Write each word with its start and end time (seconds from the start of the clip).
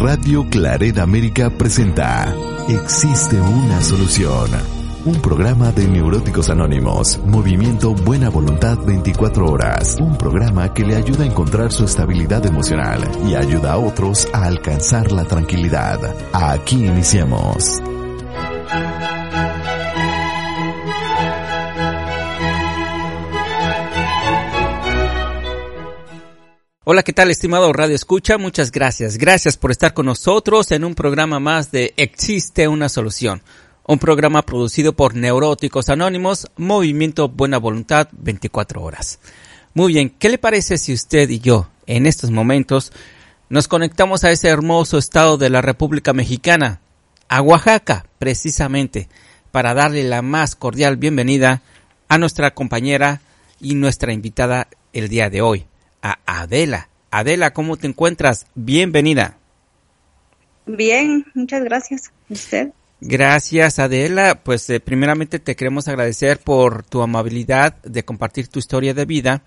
Radio 0.00 0.46
Claret 0.48 0.96
América 0.96 1.50
presenta 1.50 2.34
Existe 2.70 3.38
una 3.38 3.82
solución. 3.82 4.48
Un 5.04 5.20
programa 5.20 5.72
de 5.72 5.86
Neuróticos 5.86 6.48
Anónimos, 6.48 7.20
Movimiento 7.26 7.92
Buena 7.92 8.30
Voluntad 8.30 8.78
24 8.78 9.46
horas. 9.46 9.98
Un 10.00 10.16
programa 10.16 10.72
que 10.72 10.86
le 10.86 10.96
ayuda 10.96 11.24
a 11.24 11.26
encontrar 11.26 11.70
su 11.70 11.84
estabilidad 11.84 12.46
emocional 12.46 13.10
y 13.28 13.34
ayuda 13.34 13.74
a 13.74 13.78
otros 13.78 14.26
a 14.32 14.46
alcanzar 14.46 15.12
la 15.12 15.24
tranquilidad. 15.24 16.00
Aquí 16.32 16.82
iniciamos. 16.82 17.82
Hola, 26.92 27.04
¿qué 27.04 27.12
tal, 27.12 27.30
estimado 27.30 27.72
Radio 27.72 27.94
Escucha? 27.94 28.36
Muchas 28.36 28.72
gracias. 28.72 29.16
Gracias 29.16 29.56
por 29.56 29.70
estar 29.70 29.94
con 29.94 30.06
nosotros 30.06 30.72
en 30.72 30.82
un 30.82 30.96
programa 30.96 31.38
más 31.38 31.70
de 31.70 31.94
Existe 31.96 32.66
una 32.66 32.88
solución. 32.88 33.42
Un 33.86 34.00
programa 34.00 34.42
producido 34.42 34.92
por 34.92 35.14
Neuróticos 35.14 35.88
Anónimos, 35.88 36.48
Movimiento 36.56 37.28
Buena 37.28 37.58
Voluntad 37.58 38.08
24 38.10 38.82
horas. 38.82 39.20
Muy 39.72 39.92
bien, 39.92 40.10
¿qué 40.10 40.30
le 40.30 40.38
parece 40.38 40.78
si 40.78 40.92
usted 40.92 41.30
y 41.30 41.38
yo, 41.38 41.68
en 41.86 42.06
estos 42.06 42.32
momentos, 42.32 42.90
nos 43.48 43.68
conectamos 43.68 44.24
a 44.24 44.32
ese 44.32 44.48
hermoso 44.48 44.98
estado 44.98 45.38
de 45.38 45.48
la 45.48 45.62
República 45.62 46.12
Mexicana, 46.12 46.80
a 47.28 47.40
Oaxaca, 47.40 48.06
precisamente, 48.18 49.08
para 49.52 49.74
darle 49.74 50.02
la 50.02 50.22
más 50.22 50.56
cordial 50.56 50.96
bienvenida 50.96 51.62
a 52.08 52.18
nuestra 52.18 52.52
compañera 52.52 53.20
y 53.60 53.76
nuestra 53.76 54.12
invitada 54.12 54.66
el 54.92 55.08
día 55.08 55.30
de 55.30 55.40
hoy, 55.40 55.66
a 56.02 56.18
Adela. 56.26 56.88
Adela, 57.10 57.52
¿cómo 57.52 57.76
te 57.76 57.86
encuentras? 57.86 58.46
Bienvenida. 58.54 59.38
Bien, 60.66 61.26
muchas 61.34 61.64
gracias. 61.64 62.12
¿Usted? 62.28 62.72
Gracias, 63.00 63.78
Adela. 63.78 64.40
Pues 64.42 64.68
eh, 64.70 64.78
primeramente 64.78 65.38
te 65.38 65.56
queremos 65.56 65.88
agradecer 65.88 66.38
por 66.38 66.84
tu 66.84 67.02
amabilidad 67.02 67.80
de 67.82 68.04
compartir 68.04 68.48
tu 68.48 68.58
historia 68.58 68.94
de 68.94 69.06
vida, 69.06 69.42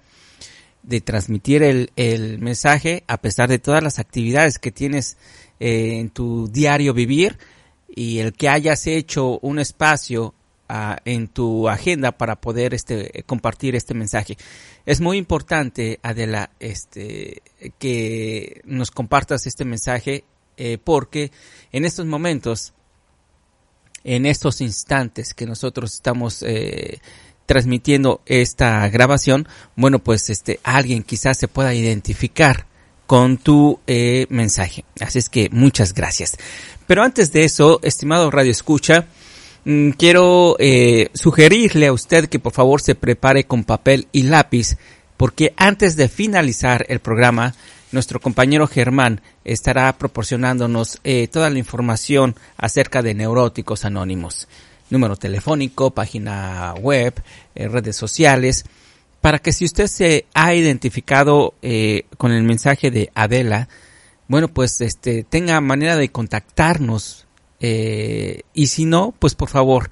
de 0.81 1.01
transmitir 1.01 1.63
el, 1.63 1.91
el 1.95 2.39
mensaje 2.39 3.03
a 3.07 3.17
pesar 3.17 3.49
de 3.49 3.59
todas 3.59 3.83
las 3.83 3.99
actividades 3.99 4.59
que 4.59 4.71
tienes 4.71 5.17
eh, 5.59 5.99
en 5.99 6.09
tu 6.09 6.49
diario 6.49 6.93
vivir 6.93 7.37
y 7.95 8.19
el 8.19 8.33
que 8.33 8.49
hayas 8.49 8.87
hecho 8.87 9.39
un 9.39 9.59
espacio 9.59 10.33
en 11.05 11.27
tu 11.27 11.69
agenda 11.69 12.11
para 12.11 12.35
poder 12.35 12.73
este, 12.73 13.23
compartir 13.25 13.75
este 13.75 13.93
mensaje. 13.93 14.37
Es 14.85 15.01
muy 15.01 15.17
importante, 15.17 15.99
Adela, 16.01 16.49
este, 16.59 17.43
que 17.79 18.61
nos 18.65 18.91
compartas 18.91 19.45
este 19.45 19.65
mensaje 19.65 20.23
eh, 20.57 20.77
porque 20.83 21.31
en 21.71 21.85
estos 21.85 22.05
momentos, 22.05 22.73
en 24.03 24.25
estos 24.25 24.61
instantes 24.61 25.33
que 25.33 25.45
nosotros 25.45 25.93
estamos 25.93 26.43
eh, 26.43 26.99
transmitiendo 27.45 28.21
esta 28.25 28.87
grabación, 28.89 29.47
bueno, 29.75 29.99
pues 29.99 30.29
este, 30.29 30.59
alguien 30.63 31.03
quizás 31.03 31.37
se 31.37 31.47
pueda 31.47 31.73
identificar 31.73 32.67
con 33.07 33.37
tu 33.37 33.79
eh, 33.87 34.27
mensaje. 34.29 34.85
Así 34.99 35.19
es 35.19 35.29
que 35.29 35.49
muchas 35.51 35.93
gracias. 35.93 36.37
Pero 36.87 37.03
antes 37.03 37.31
de 37.31 37.43
eso, 37.43 37.79
estimado 37.83 38.31
Radio 38.31 38.51
Escucha, 38.51 39.07
quiero 39.97 40.55
eh, 40.59 41.09
sugerirle 41.13 41.87
a 41.87 41.93
usted 41.93 42.27
que 42.27 42.39
por 42.39 42.53
favor 42.53 42.81
se 42.81 42.95
prepare 42.95 43.45
con 43.45 43.63
papel 43.63 44.07
y 44.11 44.23
lápiz, 44.23 44.77
porque 45.17 45.53
antes 45.57 45.95
de 45.95 46.09
finalizar 46.09 46.85
el 46.89 46.99
programa, 46.99 47.53
nuestro 47.93 48.19
compañero 48.19 48.67
Germán 48.67 49.21
estará 49.45 49.95
proporcionándonos 49.97 50.99
eh, 51.03 51.27
toda 51.27 51.49
la 51.49 51.59
información 51.59 52.35
acerca 52.57 53.01
de 53.01 53.13
neuróticos 53.13 53.85
anónimos. 53.85 54.47
Número 54.89 55.15
telefónico, 55.15 55.91
página 55.91 56.73
web, 56.73 57.13
eh, 57.55 57.67
redes 57.67 57.95
sociales, 57.95 58.65
para 59.21 59.39
que 59.39 59.53
si 59.53 59.65
usted 59.65 59.87
se 59.87 60.25
ha 60.33 60.53
identificado 60.53 61.53
eh, 61.61 62.05
con 62.17 62.31
el 62.31 62.43
mensaje 62.43 62.91
de 62.91 63.09
Adela, 63.15 63.69
bueno, 64.27 64.47
pues 64.47 64.81
este 64.81 65.23
tenga 65.23 65.61
manera 65.61 65.95
de 65.95 66.09
contactarnos 66.09 67.22
eh, 67.65 68.41
y 68.53 68.67
si 68.67 68.83
no, 68.83 69.15
pues 69.17 69.35
por 69.35 69.47
favor, 69.47 69.89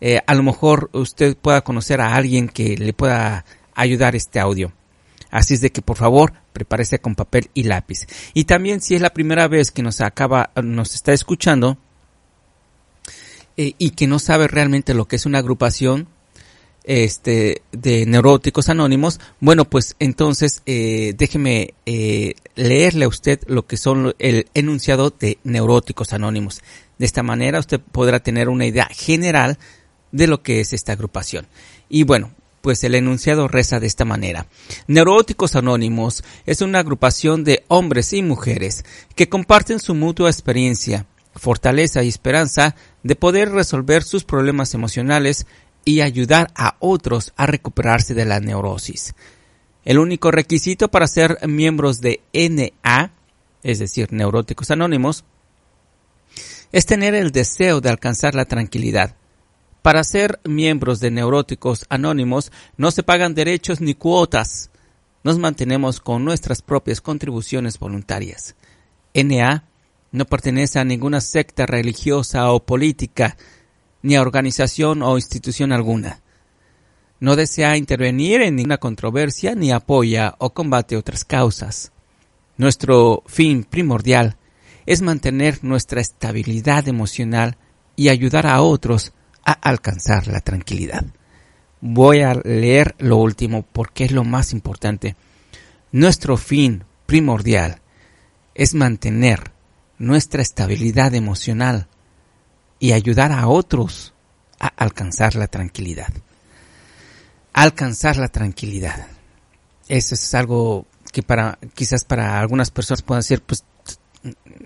eh, 0.00 0.22
a 0.26 0.34
lo 0.34 0.42
mejor 0.42 0.88
usted 0.94 1.36
pueda 1.36 1.60
conocer 1.60 2.00
a 2.00 2.14
alguien 2.14 2.48
que 2.48 2.78
le 2.78 2.94
pueda 2.94 3.44
ayudar 3.74 4.16
este 4.16 4.40
audio. 4.40 4.72
Así 5.30 5.52
es 5.52 5.60
de 5.60 5.70
que 5.70 5.82
por 5.82 5.98
favor 5.98 6.32
prepárese 6.54 6.98
con 6.98 7.14
papel 7.14 7.50
y 7.52 7.64
lápiz. 7.64 8.06
Y 8.32 8.44
también 8.44 8.80
si 8.80 8.94
es 8.94 9.02
la 9.02 9.12
primera 9.12 9.48
vez 9.48 9.70
que 9.70 9.82
nos 9.82 10.00
acaba, 10.00 10.50
nos 10.62 10.94
está 10.94 11.12
escuchando 11.12 11.76
eh, 13.58 13.74
y 13.76 13.90
que 13.90 14.06
no 14.06 14.18
sabe 14.18 14.48
realmente 14.48 14.94
lo 14.94 15.06
que 15.06 15.16
es 15.16 15.26
una 15.26 15.40
agrupación, 15.40 16.08
este 16.84 17.62
de 17.72 18.06
neuróticos 18.06 18.68
anónimos 18.68 19.20
bueno 19.40 19.64
pues 19.64 19.96
entonces 19.98 20.62
eh, 20.66 21.14
déjeme 21.16 21.74
eh, 21.86 22.34
leerle 22.54 23.04
a 23.04 23.08
usted 23.08 23.40
lo 23.46 23.66
que 23.66 23.76
son 23.76 24.14
el 24.18 24.46
enunciado 24.54 25.10
de 25.10 25.38
neuróticos 25.44 26.12
anónimos 26.12 26.62
de 26.98 27.06
esta 27.06 27.22
manera 27.22 27.58
usted 27.58 27.80
podrá 27.80 28.20
tener 28.20 28.48
una 28.48 28.66
idea 28.66 28.88
general 28.92 29.58
de 30.12 30.26
lo 30.26 30.42
que 30.42 30.60
es 30.60 30.72
esta 30.72 30.92
agrupación 30.92 31.46
y 31.88 32.04
bueno 32.04 32.30
pues 32.60 32.84
el 32.84 32.94
enunciado 32.94 33.48
reza 33.48 33.80
de 33.80 33.86
esta 33.86 34.04
manera. 34.04 34.46
Neuróticos 34.86 35.56
Anónimos 35.56 36.24
es 36.46 36.60
una 36.60 36.80
agrupación 36.80 37.44
de 37.44 37.64
hombres 37.68 38.12
y 38.12 38.22
mujeres 38.22 38.84
que 39.14 39.28
comparten 39.28 39.78
su 39.78 39.94
mutua 39.94 40.30
experiencia, 40.30 41.06
fortaleza 41.34 42.02
y 42.02 42.08
esperanza 42.08 42.76
de 43.02 43.16
poder 43.16 43.50
resolver 43.50 44.02
sus 44.02 44.24
problemas 44.24 44.74
emocionales 44.74 45.46
y 45.84 46.00
ayudar 46.00 46.50
a 46.54 46.76
otros 46.78 47.32
a 47.36 47.46
recuperarse 47.46 48.14
de 48.14 48.24
la 48.24 48.40
neurosis. 48.40 49.14
El 49.84 49.98
único 49.98 50.30
requisito 50.30 50.88
para 50.88 51.06
ser 51.06 51.38
miembros 51.48 52.00
de 52.00 52.20
NA, 52.32 53.12
es 53.62 53.78
decir, 53.78 54.12
Neuróticos 54.12 54.70
Anónimos, 54.70 55.24
es 56.72 56.86
tener 56.86 57.14
el 57.14 57.32
deseo 57.32 57.80
de 57.80 57.88
alcanzar 57.88 58.34
la 58.34 58.44
tranquilidad. 58.44 59.16
Para 59.82 60.04
ser 60.04 60.38
miembros 60.44 61.00
de 61.00 61.10
Neuróticos 61.10 61.86
Anónimos 61.88 62.52
no 62.76 62.90
se 62.90 63.02
pagan 63.02 63.34
derechos 63.34 63.80
ni 63.80 63.94
cuotas. 63.94 64.70
Nos 65.24 65.38
mantenemos 65.38 66.00
con 66.00 66.24
nuestras 66.24 66.62
propias 66.62 67.00
contribuciones 67.00 67.78
voluntarias. 67.78 68.56
NA 69.14 69.64
no 70.12 70.24
pertenece 70.26 70.78
a 70.78 70.84
ninguna 70.84 71.20
secta 71.20 71.66
religiosa 71.66 72.52
o 72.52 72.64
política, 72.64 73.36
ni 74.02 74.16
a 74.16 74.22
organización 74.22 75.02
o 75.02 75.16
institución 75.16 75.72
alguna. 75.72 76.20
No 77.20 77.36
desea 77.36 77.76
intervenir 77.76 78.40
en 78.40 78.56
ninguna 78.56 78.78
controversia 78.78 79.54
ni 79.54 79.72
apoya 79.72 80.34
o 80.38 80.54
combate 80.54 80.96
otras 80.96 81.24
causas. 81.24 81.92
Nuestro 82.56 83.22
fin 83.26 83.64
primordial 83.64 84.36
es 84.86 85.02
mantener 85.02 85.62
nuestra 85.62 86.00
estabilidad 86.00 86.88
emocional 86.88 87.56
y 87.96 88.08
ayudar 88.08 88.46
a 88.46 88.62
otros 88.62 89.12
a 89.44 89.52
alcanzar 89.52 90.26
la 90.26 90.40
tranquilidad. 90.40 91.04
Voy 91.82 92.20
a 92.20 92.34
leer 92.34 92.94
lo 92.98 93.18
último 93.18 93.64
porque 93.72 94.04
es 94.04 94.12
lo 94.12 94.24
más 94.24 94.52
importante. 94.52 95.16
Nuestro 95.92 96.36
fin 96.36 96.84
primordial 97.06 97.80
es 98.54 98.74
mantener 98.74 99.52
nuestra 99.98 100.42
estabilidad 100.42 101.14
emocional 101.14 101.88
y 102.80 102.92
ayudar 102.92 103.30
a 103.30 103.46
otros 103.46 104.14
a 104.58 104.66
alcanzar 104.66 105.36
la 105.36 105.46
tranquilidad. 105.46 106.12
Alcanzar 107.52 108.16
la 108.16 108.28
tranquilidad. 108.28 109.06
Eso 109.86 110.14
es 110.14 110.34
algo 110.34 110.86
que 111.12 111.22
para 111.22 111.58
quizás 111.74 112.04
para 112.04 112.40
algunas 112.40 112.70
personas 112.70 113.02
puedan 113.02 113.20
decir 113.20 113.42
pues 113.42 113.64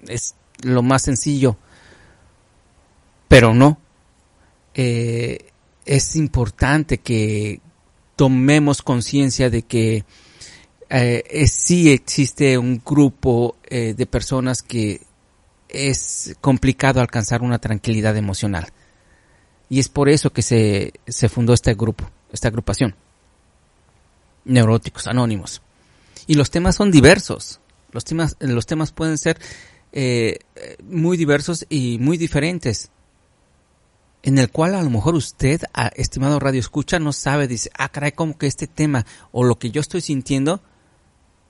es 0.08 0.34
lo 0.62 0.82
más 0.82 1.02
sencillo, 1.02 1.56
pero 3.28 3.52
no. 3.52 3.78
Eh, 4.74 5.50
es 5.84 6.16
importante 6.16 6.98
que 6.98 7.60
tomemos 8.16 8.82
conciencia 8.82 9.50
de 9.50 9.62
que 9.62 10.04
eh, 10.88 11.46
sí 11.48 11.90
existe 11.90 12.58
un 12.58 12.80
grupo 12.84 13.56
eh, 13.64 13.94
de 13.96 14.06
personas 14.06 14.62
que 14.62 15.00
es 15.68 16.36
complicado 16.40 17.00
alcanzar 17.00 17.42
una 17.42 17.58
tranquilidad 17.58 18.16
emocional. 18.16 18.68
Y 19.68 19.80
es 19.80 19.88
por 19.88 20.08
eso 20.08 20.30
que 20.30 20.42
se, 20.42 20.92
se 21.06 21.28
fundó 21.28 21.54
este 21.54 21.74
grupo, 21.74 22.08
esta 22.32 22.48
agrupación. 22.48 22.94
Neuróticos 24.44 25.06
Anónimos. 25.06 25.62
Y 26.26 26.34
los 26.34 26.50
temas 26.50 26.76
son 26.76 26.90
diversos. 26.90 27.60
Los 27.92 28.04
temas, 28.04 28.36
los 28.40 28.66
temas 28.66 28.92
pueden 28.92 29.18
ser 29.18 29.38
eh, 29.92 30.38
muy 30.82 31.16
diversos 31.16 31.66
y 31.68 31.98
muy 31.98 32.18
diferentes. 32.18 32.90
En 34.22 34.38
el 34.38 34.50
cual 34.50 34.74
a 34.74 34.82
lo 34.82 34.90
mejor 34.90 35.14
usted, 35.14 35.60
estimado 35.94 36.40
Radio 36.40 36.60
Escucha, 36.60 36.98
no 36.98 37.12
sabe, 37.12 37.46
dice, 37.46 37.70
ah, 37.76 37.90
caray, 37.90 38.12
como 38.12 38.38
que 38.38 38.46
este 38.46 38.66
tema 38.66 39.04
o 39.32 39.44
lo 39.44 39.58
que 39.58 39.70
yo 39.70 39.80
estoy 39.80 40.00
sintiendo 40.00 40.62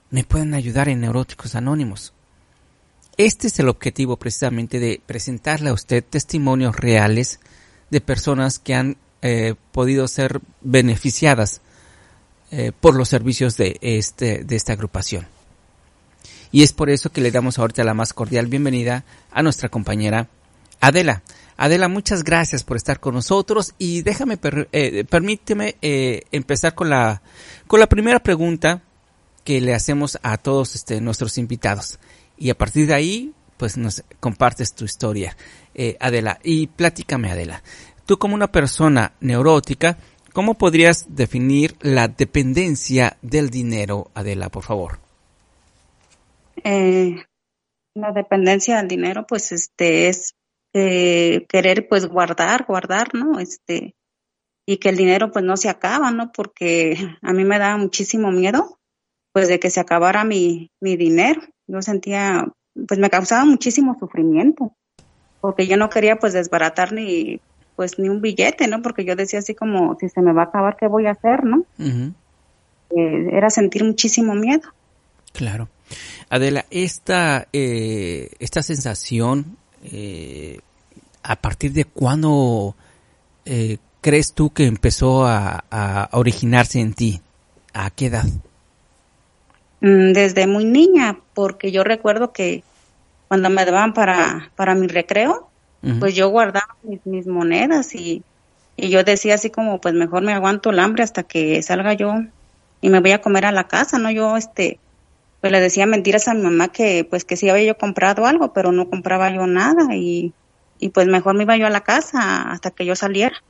me 0.09 0.23
pueden 0.23 0.53
ayudar 0.53 0.89
en 0.89 1.01
Neuróticos 1.01 1.55
Anónimos. 1.55 2.13
Este 3.17 3.47
es 3.47 3.59
el 3.59 3.69
objetivo 3.69 4.17
precisamente 4.17 4.79
de 4.79 5.01
presentarle 5.05 5.69
a 5.69 5.73
usted 5.73 6.03
testimonios 6.03 6.75
reales 6.75 7.39
de 7.89 8.01
personas 8.01 8.59
que 8.59 8.75
han 8.75 8.97
eh, 9.21 9.55
podido 9.71 10.07
ser 10.09 10.41
beneficiadas 10.61 11.61
eh, 12.51 12.73
por 12.77 12.95
los 12.95 13.07
servicios 13.07 13.55
de, 13.55 13.77
este, 13.81 14.43
de 14.43 14.55
esta 14.55 14.73
agrupación. 14.73 15.27
Y 16.51 16.63
es 16.63 16.73
por 16.73 16.89
eso 16.89 17.09
que 17.09 17.21
le 17.21 17.31
damos 17.31 17.57
ahorita 17.57 17.85
la 17.85 17.93
más 17.93 18.13
cordial 18.13 18.47
bienvenida 18.47 19.05
a 19.31 19.41
nuestra 19.43 19.69
compañera 19.69 20.27
Adela. 20.81 21.23
Adela, 21.55 21.87
muchas 21.87 22.23
gracias 22.23 22.63
por 22.63 22.75
estar 22.75 22.99
con 22.99 23.15
nosotros 23.15 23.73
y 23.77 24.01
déjame, 24.01 24.37
eh, 24.73 25.05
permíteme 25.09 25.77
empezar 25.81 26.75
con 26.75 26.89
la, 26.89 27.21
con 27.65 27.79
la 27.79 27.87
primera 27.87 28.19
pregunta 28.19 28.83
que 29.45 29.61
le 29.61 29.73
hacemos 29.73 30.19
a 30.21 30.37
todos 30.37 30.75
este, 30.75 30.99
nuestros 30.99 31.37
invitados. 31.37 31.97
Y 32.37 32.49
a 32.49 32.57
partir 32.57 32.87
de 32.87 32.93
ahí, 32.93 33.33
pues 33.57 33.77
nos 33.77 34.03
compartes 34.19 34.73
tu 34.73 34.85
historia, 34.85 35.35
eh, 35.73 35.97
Adela. 35.99 36.39
Y 36.43 36.67
platícame, 36.67 37.31
Adela. 37.31 37.63
Tú 38.05 38.17
como 38.17 38.35
una 38.35 38.51
persona 38.51 39.13
neurótica, 39.19 39.97
¿cómo 40.33 40.55
podrías 40.55 41.05
definir 41.15 41.75
la 41.81 42.07
dependencia 42.07 43.17
del 43.21 43.49
dinero, 43.49 44.11
Adela, 44.13 44.49
por 44.49 44.63
favor? 44.63 44.99
Eh, 46.63 47.15
la 47.95 48.11
dependencia 48.11 48.77
del 48.77 48.87
dinero, 48.87 49.25
pues, 49.27 49.51
este, 49.51 50.09
es 50.09 50.35
eh, 50.73 51.45
querer, 51.47 51.87
pues, 51.87 52.07
guardar, 52.07 52.65
guardar, 52.65 53.13
¿no? 53.13 53.39
Este, 53.39 53.95
y 54.67 54.77
que 54.77 54.89
el 54.89 54.97
dinero, 54.97 55.31
pues, 55.31 55.45
no 55.45 55.57
se 55.57 55.69
acaba, 55.69 56.11
¿no? 56.11 56.31
Porque 56.31 56.97
a 57.21 57.33
mí 57.33 57.45
me 57.45 57.57
da 57.57 57.77
muchísimo 57.77 58.31
miedo 58.31 58.77
pues 59.35 59.49
de 59.49 59.59
que 59.59 59.69
se 59.69 59.81
acabara 59.81 60.23
mi, 60.23 60.71
mi 60.79 60.95
dinero. 60.95 61.41
Yo 61.67 61.81
sentía, 61.81 62.47
pues 62.87 62.99
me 62.99 63.09
causaba 63.09 63.45
muchísimo 63.45 63.97
sufrimiento, 63.99 64.73
porque 65.41 65.67
yo 65.67 65.77
no 65.77 65.89
quería 65.89 66.17
pues 66.17 66.33
desbaratar 66.33 66.93
ni 66.93 67.39
pues 67.75 67.99
ni 67.99 68.09
un 68.09 68.21
billete, 68.21 68.67
¿no? 68.67 68.81
Porque 68.81 69.03
yo 69.03 69.15
decía 69.15 69.39
así 69.39 69.53
como, 69.53 69.97
si 69.99 70.09
se 70.09 70.21
me 70.21 70.33
va 70.33 70.43
a 70.43 70.45
acabar, 70.45 70.77
¿qué 70.77 70.87
voy 70.87 71.07
a 71.07 71.11
hacer, 71.11 71.43
no? 71.43 71.65
Eh, 71.77 73.29
era 73.31 73.49
sentir 73.49 73.83
muchísimo 73.83 74.33
miedo. 74.33 74.69
Claro. 75.33 75.67
Adela, 76.29 76.65
esta, 76.69 77.47
eh, 77.51 78.29
esta 78.39 78.63
sensación, 78.63 79.57
eh, 79.83 80.59
¿a 81.21 81.35
partir 81.35 81.73
de 81.73 81.85
cuándo 81.85 82.75
crees 84.01 84.33
tú 84.33 84.51
que 84.51 84.65
empezó 84.65 85.25
a, 85.25 85.65
a, 85.69 86.09
originarse 86.13 86.79
en 86.79 86.93
ti? 86.93 87.21
¿A 87.73 87.91
qué 87.91 88.07
edad? 88.07 88.25
Mm, 89.85 90.13
desde 90.13 90.47
muy 90.47 90.65
niña, 90.65 91.19
porque 91.35 91.71
yo 91.71 91.83
recuerdo 91.83 92.33
que 92.33 92.63
cuando 93.27 93.51
me 93.51 93.65
daban 93.65 93.93
para, 93.93 94.51
para 94.55 94.73
mi 94.73 94.87
recreo, 94.87 95.51
pues 95.99 96.15
yo 96.15 96.29
guardaba 96.29 96.75
mis, 96.81 97.27
monedas 97.27 97.93
y, 97.93 98.23
y, 98.77 98.89
yo 98.89 99.03
decía 99.03 99.35
así 99.35 99.51
como, 99.51 99.79
pues 99.79 99.93
mejor 99.93 100.23
me 100.23 100.33
aguanto 100.33 100.71
el 100.71 100.79
hambre 100.79 101.03
hasta 101.03 101.21
que 101.21 101.61
salga 101.61 101.93
yo 101.93 102.15
y 102.81 102.89
me 102.89 102.99
voy 102.99 103.11
a 103.11 103.21
comer 103.21 103.45
a 103.45 103.51
la 103.51 103.67
casa, 103.67 103.99
¿no? 103.99 104.09
Yo, 104.09 104.35
este, 104.37 104.79
pues 105.41 105.53
le 105.53 105.59
decía 105.59 105.85
mentiras 105.85 106.27
a 106.27 106.33
mi 106.33 106.41
mamá 106.41 106.69
que, 106.69 107.05
pues 107.07 107.23
que 107.23 107.37
sí 107.37 107.47
había 107.49 107.65
yo 107.65 107.77
comprado 107.77 108.25
algo, 108.25 108.53
pero 108.53 108.71
no 108.71 108.89
compraba 108.89 109.29
yo 109.29 109.45
nada 109.45 109.93
y, 109.93 110.33
y 110.79 110.89
pues 110.89 111.05
mejor 111.05 111.35
me 111.35 111.43
iba 111.43 111.57
yo 111.57 111.67
a 111.67 111.69
la 111.69 111.81
casa 111.81 112.49
hasta 112.49 112.71
que 112.71 112.85
yo 112.85 112.95
saliera 112.95 113.43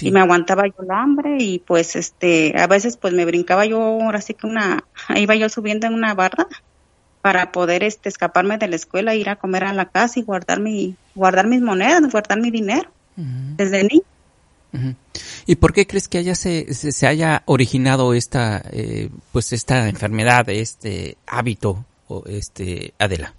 y 0.00 0.10
me 0.10 0.20
aguantaba 0.20 0.66
yo 0.66 0.74
el 0.82 0.90
hambre 0.90 1.38
y 1.40 1.58
pues 1.58 1.96
este 1.96 2.54
a 2.58 2.66
veces 2.66 2.96
pues 2.96 3.14
me 3.14 3.24
brincaba 3.24 3.64
yo 3.64 3.80
ahora 3.80 4.20
sí 4.20 4.34
que 4.34 4.46
una 4.46 4.84
iba 5.16 5.34
yo 5.34 5.48
subiendo 5.48 5.86
en 5.86 5.94
una 5.94 6.14
barra 6.14 6.46
para 7.22 7.52
poder 7.52 7.82
este 7.84 8.08
escaparme 8.08 8.58
de 8.58 8.68
la 8.68 8.76
escuela 8.76 9.14
ir 9.14 9.28
a 9.28 9.36
comer 9.36 9.64
a 9.64 9.72
la 9.72 9.86
casa 9.86 10.18
y 10.18 10.22
guardar 10.22 10.60
mi 10.60 10.96
guardar 11.14 11.46
mis 11.46 11.62
monedas 11.62 12.10
guardar 12.10 12.40
mi 12.40 12.50
dinero 12.50 12.90
desde 13.16 13.84
niño. 13.84 14.02
¿Y 15.46 15.56
por 15.56 15.74
qué 15.74 15.86
crees 15.86 16.08
que 16.08 16.16
haya 16.16 16.34
se, 16.34 16.72
se, 16.72 17.06
haya 17.06 17.42
originado 17.44 18.14
esta 18.14 18.62
eh, 18.72 19.10
pues 19.30 19.52
esta 19.52 19.88
enfermedad, 19.88 20.48
este 20.48 21.18
hábito 21.26 21.84
o 22.08 22.24
este 22.26 22.94
Adela? 22.98 23.34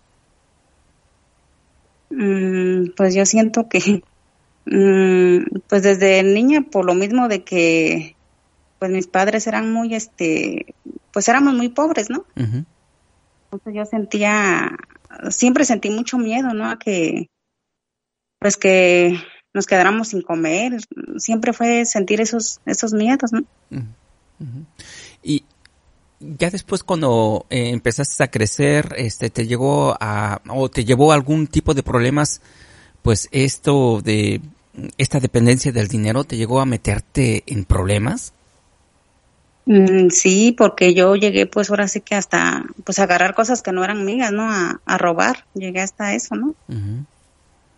Mm, 2.11 2.91
pues 2.95 3.15
yo 3.15 3.25
siento 3.25 3.67
que 3.67 4.03
pues 4.65 5.83
desde 5.83 6.23
niña, 6.23 6.65
por 6.71 6.85
lo 6.85 6.93
mismo 6.93 7.27
de 7.27 7.43
que 7.43 8.15
pues 8.79 8.91
mis 8.91 9.07
padres 9.07 9.47
eran 9.47 9.71
muy, 9.71 9.95
este, 9.95 10.75
pues 11.11 11.27
éramos 11.29 11.53
muy 11.53 11.69
pobres, 11.69 12.09
¿no? 12.09 12.25
Entonces 12.35 13.73
yo 13.73 13.85
sentía, 13.85 14.77
siempre 15.29 15.63
sentí 15.63 15.89
mucho 15.89 16.17
miedo, 16.17 16.53
¿no? 16.53 16.69
A 16.69 16.79
que, 16.79 17.29
pues 18.39 18.57
que 18.57 19.17
nos 19.53 19.67
quedáramos 19.67 20.09
sin 20.09 20.21
comer, 20.21 20.79
siempre 21.17 21.53
fue 21.53 21.85
sentir 21.85 22.19
esos, 22.19 22.59
esos 22.65 22.93
miedos, 22.93 23.31
¿no? 23.31 23.43
Y 25.21 25.45
ya 26.19 26.49
después 26.49 26.83
cuando 26.83 27.45
eh, 27.49 27.69
empezaste 27.69 28.23
a 28.23 28.31
crecer, 28.31 28.95
este, 28.97 29.29
te 29.29 29.47
llegó 29.47 29.95
a, 29.99 30.41
o 30.49 30.69
te 30.69 30.83
llevó 30.83 31.11
a 31.11 31.15
algún 31.15 31.47
tipo 31.47 31.73
de 31.73 31.83
problemas, 31.83 32.41
pues 33.03 33.29
esto 33.31 34.01
de 34.01 34.41
esta 34.97 35.19
dependencia 35.19 35.71
del 35.71 35.87
dinero 35.87 36.23
te 36.23 36.37
llegó 36.37 36.59
a 36.59 36.65
meterte 36.65 37.43
en 37.45 37.65
problemas? 37.65 38.33
Mm, 39.65 40.09
sí, 40.09 40.55
porque 40.57 40.93
yo 40.93 41.15
llegué 41.15 41.45
pues 41.45 41.69
ahora 41.69 41.87
sí 41.87 42.01
que 42.01 42.15
hasta 42.15 42.65
pues 42.83 42.99
a 42.99 43.03
agarrar 43.03 43.35
cosas 43.35 43.61
que 43.61 43.71
no 43.71 43.83
eran 43.83 44.03
mías, 44.03 44.31
¿no? 44.31 44.49
A, 44.49 44.97
robar, 44.97 45.45
llegué 45.53 45.81
hasta 45.81 46.15
eso, 46.15 46.35
¿no? 46.35 46.55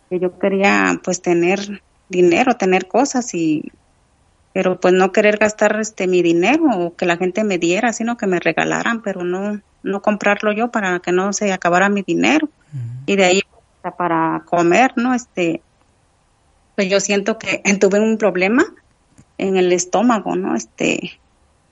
Que 0.09 0.19
yo 0.19 0.39
quería 0.39 1.01
pues 1.03 1.21
tener 1.21 1.81
dinero, 2.07 2.55
tener 2.55 2.87
cosas 2.87 3.33
y 3.33 3.71
pero 4.53 4.79
pues 4.79 4.93
no 4.93 5.11
querer 5.11 5.37
gastar 5.37 5.77
este 5.81 6.07
mi 6.07 6.21
dinero 6.21 6.63
o 6.77 6.95
que 6.95 7.05
la 7.05 7.17
gente 7.17 7.43
me 7.43 7.57
diera, 7.57 7.91
sino 7.91 8.15
que 8.15 8.25
me 8.25 8.39
regalaran, 8.39 9.01
pero 9.01 9.23
no 9.23 9.59
no 9.83 10.01
comprarlo 10.01 10.51
yo 10.51 10.71
para 10.71 10.99
que 10.99 11.11
no 11.11 11.33
se 11.33 11.51
acabara 11.51 11.89
mi 11.89 12.01
dinero. 12.01 12.49
Y 13.05 13.15
de 13.15 13.25
ahí 13.25 13.41
hasta 13.85 13.97
para 13.97 14.43
comer, 14.45 14.93
¿no? 14.95 15.13
Este 15.13 15.61
pues 16.75 16.89
yo 16.89 16.99
siento 16.99 17.37
que 17.37 17.61
tuve 17.79 17.99
un 17.99 18.17
problema 18.17 18.65
en 19.37 19.57
el 19.57 19.71
estómago, 19.71 20.35
¿no? 20.35 20.55
Este, 20.55 21.19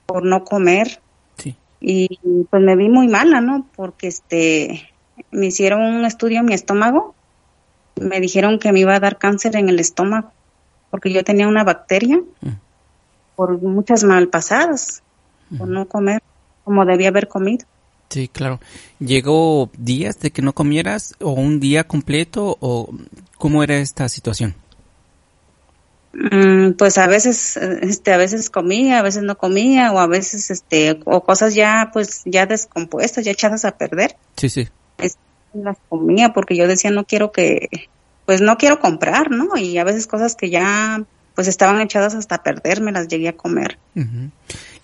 por 0.05 0.23
no 0.23 0.43
comer. 0.43 1.01
Sí. 1.37 1.55
Y 1.81 2.19
pues 2.49 2.61
me 2.61 2.75
vi 2.75 2.89
muy 2.89 3.07
mala, 3.07 3.41
¿no? 3.41 3.67
Porque 3.75 4.07
este, 4.07 4.89
me 5.31 5.47
hicieron 5.47 5.81
un 5.81 6.05
estudio 6.05 6.39
en 6.39 6.45
mi 6.45 6.53
estómago. 6.53 7.15
Me 7.99 8.19
dijeron 8.19 8.59
que 8.59 8.71
me 8.71 8.79
iba 8.79 8.95
a 8.95 8.99
dar 8.99 9.17
cáncer 9.17 9.55
en 9.55 9.69
el 9.69 9.79
estómago, 9.79 10.31
porque 10.89 11.11
yo 11.11 11.23
tenía 11.23 11.47
una 11.47 11.63
bacteria 11.63 12.17
mm. 12.41 12.49
por 13.35 13.61
muchas 13.61 14.03
malpasadas, 14.03 15.03
por 15.57 15.67
no 15.67 15.87
comer 15.87 16.23
como 16.63 16.85
debía 16.85 17.09
haber 17.09 17.27
comido. 17.27 17.65
Sí, 18.13 18.27
claro. 18.27 18.59
¿Llegó 18.99 19.71
días 19.75 20.19
de 20.19 20.29
que 20.29 20.43
no 20.43 20.53
comieras 20.53 21.15
o 21.19 21.31
un 21.31 21.59
día 21.59 21.85
completo 21.85 22.57
o 22.59 22.93
cómo 23.39 23.63
era 23.63 23.77
esta 23.77 24.07
situación? 24.07 24.53
Mm, 26.13 26.73
pues 26.73 26.99
a 26.99 27.07
veces 27.07 27.57
este 27.57 28.13
a 28.13 28.17
veces 28.17 28.51
comía 28.51 28.99
a 28.99 29.01
veces 29.01 29.23
no 29.23 29.35
comía 29.35 29.91
o 29.91 29.97
a 29.97 30.05
veces 30.05 30.51
este 30.51 30.99
o 31.05 31.23
cosas 31.23 31.55
ya 31.55 31.89
pues 31.91 32.21
ya 32.25 32.45
descompuestas 32.45 33.25
ya 33.25 33.31
echadas 33.31 33.65
a 33.65 33.79
perder. 33.79 34.15
Sí 34.37 34.47
sí. 34.47 34.67
Las 35.55 35.77
comía 35.89 36.33
porque 36.33 36.55
yo 36.55 36.67
decía 36.67 36.91
no 36.91 37.05
quiero 37.05 37.31
que 37.31 37.67
pues 38.27 38.41
no 38.41 38.59
quiero 38.59 38.79
comprar 38.79 39.31
no 39.31 39.57
y 39.57 39.79
a 39.79 39.83
veces 39.83 40.05
cosas 40.05 40.35
que 40.35 40.51
ya 40.51 41.03
pues 41.33 41.47
estaban 41.47 41.81
echadas 41.81 42.13
hasta 42.13 42.43
perder 42.43 42.79
me 42.79 42.91
las 42.91 43.07
llegué 43.07 43.29
a 43.29 43.35
comer 43.35 43.79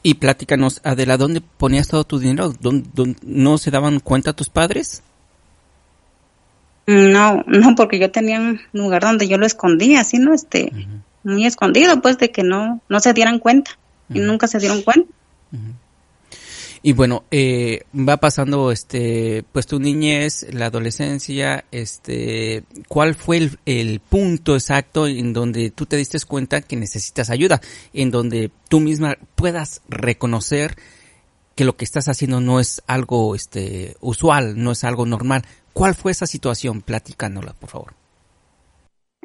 y 0.01 0.15
platícanos 0.15 0.81
Adela 0.83 1.17
dónde 1.17 1.41
ponías 1.41 1.87
todo 1.87 2.03
tu 2.03 2.19
dinero 2.19 2.53
¿Dónde, 2.59 3.15
no 3.23 3.57
se 3.57 3.71
daban 3.71 3.99
cuenta 3.99 4.33
tus 4.33 4.49
padres 4.49 5.03
no 6.87 7.43
no 7.45 7.75
porque 7.75 7.99
yo 7.99 8.11
tenía 8.11 8.39
un 8.39 8.59
lugar 8.73 9.03
donde 9.03 9.27
yo 9.27 9.37
lo 9.37 9.45
escondía 9.45 10.01
así 10.01 10.17
no 10.17 10.33
este 10.33 10.71
muy 11.23 11.45
escondido, 11.45 12.01
pues 12.01 12.17
de 12.17 12.31
que 12.31 12.43
no, 12.43 12.81
no 12.89 12.99
se 12.99 13.13
dieran 13.13 13.39
cuenta 13.39 13.71
y 14.09 14.19
nunca 14.19 14.47
se 14.47 14.59
dieron 14.59 14.81
cuenta. 14.81 15.11
Y 16.81 16.93
bueno, 16.93 17.23
eh, 17.29 17.83
va 17.93 18.17
pasando, 18.17 18.71
este, 18.71 19.43
pues 19.51 19.67
tu 19.67 19.79
niñez, 19.79 20.47
la 20.53 20.67
adolescencia, 20.67 21.65
este, 21.71 22.63
¿cuál 22.87 23.15
fue 23.15 23.37
el, 23.37 23.59
el, 23.65 23.99
punto 23.99 24.55
exacto 24.55 25.07
en 25.07 25.33
donde 25.33 25.71
tú 25.71 25.85
te 25.85 25.97
diste 25.97 26.17
cuenta 26.25 26.61
que 26.61 26.77
necesitas 26.77 27.29
ayuda? 27.29 27.59
En 27.93 28.11
donde 28.11 28.51
tú 28.69 28.79
misma 28.79 29.17
puedas 29.35 29.81
reconocer 29.89 30.77
que 31.55 31.65
lo 31.65 31.75
que 31.75 31.83
estás 31.83 32.07
haciendo 32.07 32.39
no 32.39 32.61
es 32.61 32.81
algo, 32.87 33.35
este, 33.35 33.97
usual, 33.99 34.61
no 34.63 34.71
es 34.71 34.85
algo 34.85 35.05
normal. 35.05 35.43
¿Cuál 35.73 35.95
fue 35.95 36.13
esa 36.13 36.25
situación? 36.25 36.81
Platicándola, 36.81 37.53
por 37.53 37.69
favor. 37.69 37.93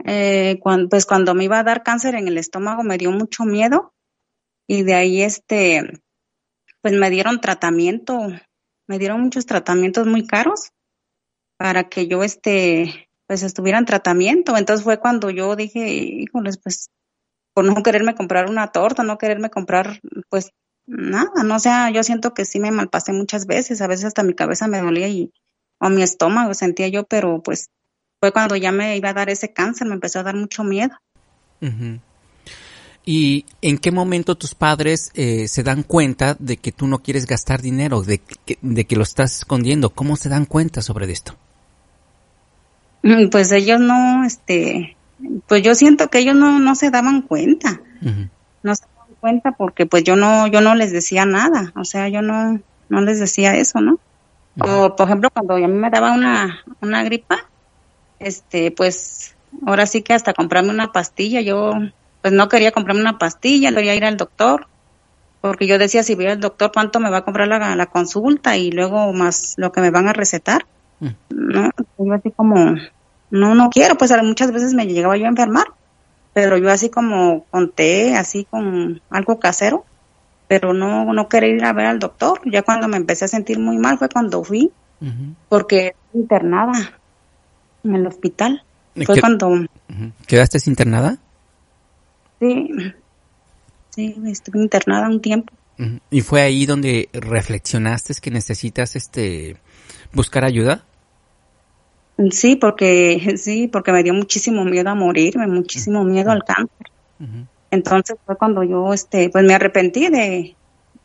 Eh, 0.05 0.59
cuando, 0.61 0.89
pues 0.89 1.07
cuando 1.07 1.35
me 1.35 1.45
iba 1.45 1.61
a 1.61 1.63
dar 1.63 1.85
cáncer 1.85 2.17
en 2.17 2.27
el 2.27 2.37
estómago 2.37 2.83
me 2.83 2.99
dio 2.99 3.13
mucho 3.13 3.45
miedo 3.45 3.95
y 4.67 4.83
de 4.83 4.95
ahí 4.95 5.23
este 5.23 6.03
pues 6.85 6.93
me 6.93 7.09
dieron 7.09 7.41
tratamiento, 7.41 8.29
me 8.87 8.99
dieron 8.99 9.23
muchos 9.23 9.47
tratamientos 9.47 10.07
muy 10.07 10.27
caros 10.27 10.73
para 11.57 11.89
que 11.89 12.09
yo 12.09 12.23
este 12.23 13.09
pues 13.27 13.43
estuviera 13.43 13.79
en 13.79 13.87
tratamiento. 13.87 14.55
Entonces 14.55 14.85
fue 14.85 15.01
cuando 15.01 15.31
yo 15.31 15.57
dije, 15.57 15.89
híjoles, 15.89 16.59
pues 16.59 16.91
por 17.55 17.65
no 17.65 17.83
quererme 17.83 18.15
comprar 18.15 18.51
una 18.51 18.67
torta, 18.71 19.03
no 19.03 19.17
quererme 19.17 19.49
comprar 19.49 20.03
pues 20.29 20.51
nada, 20.85 21.43
no 21.43 21.57
o 21.57 21.59
sea, 21.59 21.89
yo 21.89 22.03
siento 22.03 22.35
que 22.35 22.45
sí 22.45 22.61
me 22.61 22.71
malpasé 22.71 23.15
muchas 23.15 23.47
veces, 23.47 23.81
a 23.81 23.87
veces 23.87 24.05
hasta 24.05 24.23
mi 24.23 24.35
cabeza 24.35 24.69
me 24.69 24.83
dolía 24.83 25.09
y 25.09 25.33
o 25.81 25.89
mi 25.89 26.03
estómago 26.03 26.53
sentía 26.53 26.89
yo, 26.89 27.05
pero 27.05 27.43
pues 27.43 27.71
fue 28.21 28.31
cuando 28.31 28.57
ya 28.57 28.73
me 28.73 28.95
iba 28.99 29.09
a 29.09 29.15
dar 29.15 29.31
ese 29.31 29.55
cáncer, 29.55 29.87
me 29.87 29.95
empezó 29.95 30.19
a 30.19 30.25
dar 30.25 30.37
mucho 30.37 30.65
miedo. 30.65 30.95
¿Y 33.07 33.45
en 33.61 33.79
qué 33.79 33.91
momento 33.91 34.35
tus 34.35 34.55
padres 34.55 35.11
eh, 35.15 35.47
se 35.49 35.63
dan 35.63 35.83
cuenta 35.83 36.37
de 36.39 36.57
que 36.57 36.73
tú 36.73 36.87
no 36.87 37.01
quieres 37.01 37.27
gastar 37.27 37.61
dinero, 37.61 38.03
de 38.03 38.19
que, 38.19 38.59
de 38.63 38.87
que 38.87 38.97
lo 38.97 39.03
estás 39.03 39.39
escondiendo? 39.39 39.91
¿Cómo 39.91 40.17
se 40.17 40.31
dan 40.31 40.47
cuenta 40.47 40.81
sobre 40.81 41.11
esto? 41.13 41.35
Mm, 43.03 43.29
pues 43.29 43.53
ellos 43.53 43.79
no, 43.79 44.25
este, 44.25 44.97
pues 45.47 45.63
yo 45.63 45.75
siento 45.75 46.09
que 46.09 46.21
ellos 46.21 46.35
no, 46.35 46.59
no 46.59 46.75
se 46.75 46.91
daban 46.91 47.21
cuenta. 47.21 47.81
No 48.63 48.75
se 48.75 48.85
daban 48.85 49.15
cuenta 49.21 49.53
porque 49.53 49.85
pues 49.85 50.05
yo 50.05 50.17
no, 50.17 50.47
yo 50.47 50.63
no 50.63 50.75
les 50.75 50.91
decía 50.91 51.27
nada. 51.27 51.73
O 51.77 51.85
sea, 51.85 52.09
yo 52.09 52.23
no, 52.23 52.61
no 52.89 53.01
les 53.03 53.21
decía 53.21 53.57
eso, 53.57 53.81
¿no? 53.83 53.99
O 54.59 54.97
por 54.97 55.09
ejemplo 55.09 55.31
cuando 55.31 55.57
a 55.57 55.59
mí 55.59 55.67
me 55.67 55.91
daba 55.91 56.13
una, 56.13 56.61
una 56.81 57.03
gripa, 57.03 57.45
este, 58.19 58.71
pues 58.71 59.35
ahora 59.67 59.85
sí 59.85 60.01
que 60.03 60.15
hasta 60.15 60.33
comprarme 60.33 60.71
una 60.71 60.93
pastilla, 60.93 61.41
yo 61.41 61.75
pues 62.25 62.33
no 62.33 62.49
quería 62.49 62.73
comprarme 62.73 63.03
una 63.03 63.19
pastilla, 63.19 63.71
quería 63.75 63.95
ir 63.95 64.07
al 64.07 64.17
doctor, 64.17 64.67
porque 65.43 65.67
yo 65.67 65.79
decía, 65.79 66.03
si 66.03 66.15
voy 66.15 66.25
al 66.29 66.41
doctor, 66.41 66.73
¿cuánto 66.73 66.99
me 66.99 67.11
va 67.11 67.19
a 67.19 67.25
comprar 67.27 67.47
la, 67.49 67.77
la 67.77 67.85
consulta 67.85 68.57
y 68.57 68.71
luego 68.71 69.13
más 69.13 69.53
lo 69.59 69.73
que 69.73 69.83
me 69.83 69.91
van 69.91 70.09
a 70.09 70.15
recetar? 70.15 70.65
Mm. 71.01 71.09
No, 71.29 71.71
yo 71.99 72.13
así 72.15 72.31
como, 72.31 72.77
no, 73.29 73.55
no 73.55 73.69
quiero, 73.69 73.97
pues 73.97 74.11
muchas 74.23 74.53
veces 74.53 74.73
me 74.73 74.87
llegaba 74.87 75.19
yo 75.19 75.27
a 75.27 75.29
enfermar, 75.29 75.67
pero 76.33 76.57
yo 76.57 76.71
así 76.71 76.89
como 76.89 77.45
conté, 77.51 78.17
así 78.17 78.47
con 78.49 79.03
algo 79.11 79.39
casero, 79.39 79.85
pero 80.49 80.73
no, 80.73 81.13
no 81.13 81.29
quería 81.29 81.51
ir 81.51 81.65
a 81.67 81.75
ver 81.75 81.85
al 81.85 81.99
doctor. 81.99 82.41
Ya 82.47 82.63
cuando 82.63 82.89
me 82.89 82.97
empecé 82.97 83.27
a 83.27 83.29
sentir 83.29 83.59
muy 83.59 83.77
mal 83.77 83.99
fue 83.99 84.09
cuando 84.09 84.43
fui, 84.43 84.73
porque 85.51 85.95
internada 86.15 86.73
en 87.85 87.97
el 87.97 88.07
hospital. 88.07 88.63
Fue 89.05 89.21
cuando... 89.21 89.67
¿Quedaste 90.27 90.59
internada? 90.65 91.19
Sí, 92.45 92.93
sí, 93.91 94.15
estuve 94.27 94.61
internada 94.61 95.09
un 95.09 95.21
tiempo. 95.21 95.53
¿Y 96.11 96.21
fue 96.21 96.43
ahí 96.43 96.67
donde 96.67 97.09
reflexionaste 97.13 98.15
que 98.21 98.31
necesitas 98.31 98.95
este 98.97 99.57
buscar 100.13 100.45
ayuda? 100.45 100.85
Sí, 102.31 102.57
porque 102.57 103.35
sí, 103.37 103.67
porque 103.67 103.93
me 103.93 104.03
dio 104.03 104.15
muchísimo 104.15 104.65
miedo 104.65 104.91
a 104.91 104.95
morirme, 104.95 105.47
muchísimo 105.47 106.05
miedo 106.05 106.31
al 106.31 106.45
cáncer. 106.45 106.87
Entonces 107.71 108.17
fue 108.25 108.37
cuando 108.37 108.63
yo 108.63 108.93
este 108.93 109.31
pues 109.31 109.45
me 109.45 109.55
arrepentí 109.55 110.09
de, 110.09 110.55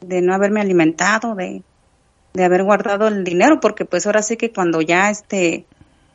de 0.01 0.21
no 0.21 0.33
haberme 0.33 0.61
alimentado, 0.61 1.33
de, 1.33 1.63
de 2.33 2.43
haber 2.43 2.63
guardado 2.63 3.07
el 3.07 3.23
dinero, 3.23 3.59
porque 3.59 3.85
pues 3.85 4.05
ahora 4.05 4.21
sí 4.21 4.37
que 4.37 4.51
cuando 4.51 4.81
ya 4.81 5.09
este 5.09 5.65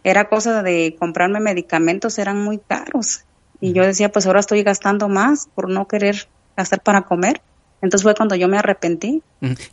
era 0.04 0.28
cosa 0.28 0.62
de 0.62 0.94
comprarme 0.98 1.40
medicamentos 1.40 2.18
eran 2.18 2.44
muy 2.44 2.58
caros 2.58 3.24
y 3.60 3.72
yo 3.72 3.82
decía, 3.82 4.10
pues 4.10 4.26
ahora 4.26 4.40
estoy 4.40 4.62
gastando 4.62 5.08
más 5.08 5.48
por 5.54 5.68
no 5.70 5.86
querer 5.86 6.28
gastar 6.56 6.82
para 6.82 7.02
comer. 7.02 7.40
Entonces 7.82 8.02
fue 8.02 8.14
cuando 8.14 8.34
yo 8.34 8.48
me 8.48 8.56
arrepentí. 8.56 9.22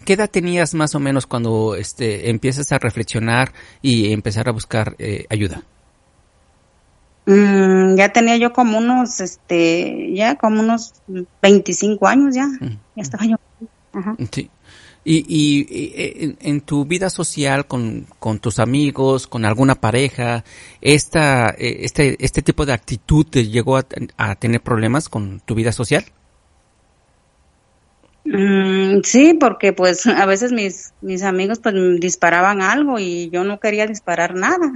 ¿Qué 0.04 0.14
edad 0.14 0.30
tenías 0.30 0.74
más 0.74 0.96
o 0.96 1.00
menos 1.00 1.26
cuando 1.26 1.76
este, 1.76 2.30
empiezas 2.30 2.72
a 2.74 2.78
reflexionar 2.78 3.54
y 3.82 4.12
empezar 4.12 4.50
a 4.50 4.52
buscar 4.52 4.96
eh, 5.00 5.26
ayuda? 5.30 5.64
Mm, 7.26 7.96
ya 7.96 8.12
tenía 8.12 8.36
yo 8.36 8.52
como 8.52 8.78
unos, 8.78 9.22
este, 9.22 10.14
ya 10.14 10.36
como 10.36 10.60
unos 10.60 10.94
25 11.42 12.08
años 12.08 12.36
ya. 12.36 12.48
Ya 12.60 13.02
estaba 13.02 13.26
yo. 13.26 13.38
Ajá. 13.94 14.16
Sí. 14.32 14.50
Y, 15.04 15.26
y, 15.28 16.36
en, 16.42 16.62
tu 16.62 16.86
vida 16.86 17.10
social 17.10 17.66
con, 17.66 18.06
con, 18.20 18.38
tus 18.38 18.60
amigos, 18.60 19.26
con 19.26 19.46
alguna 19.46 19.74
pareja, 19.74 20.44
esta, 20.80 21.50
e, 21.58 21.86
este, 21.86 22.24
este 22.24 22.44
tipo 22.44 22.68
de 22.68 22.74
actitud 22.74 23.26
te 23.26 23.48
llegó 23.48 23.78
a, 23.78 24.36
tener 24.36 24.62
problemas 24.62 25.10
con 25.10 25.40
tu 25.40 25.56
vida 25.56 25.72
social? 25.72 26.06
Mm, 28.26 29.02
sí, 29.04 29.34
porque 29.40 29.74
pues 29.74 30.06
a 30.06 30.28
veces 30.28 30.52
mis, 30.52 30.94
mis 31.02 31.24
amigos 31.24 31.58
pues 31.58 31.74
disparaban 32.00 32.62
algo 32.62 33.00
y 33.00 33.32
yo 33.32 33.44
no 33.44 33.60
quería 33.60 33.88
disparar 33.88 34.36
nada. 34.36 34.72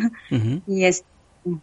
Y 0.65 0.86
es, 0.86 1.03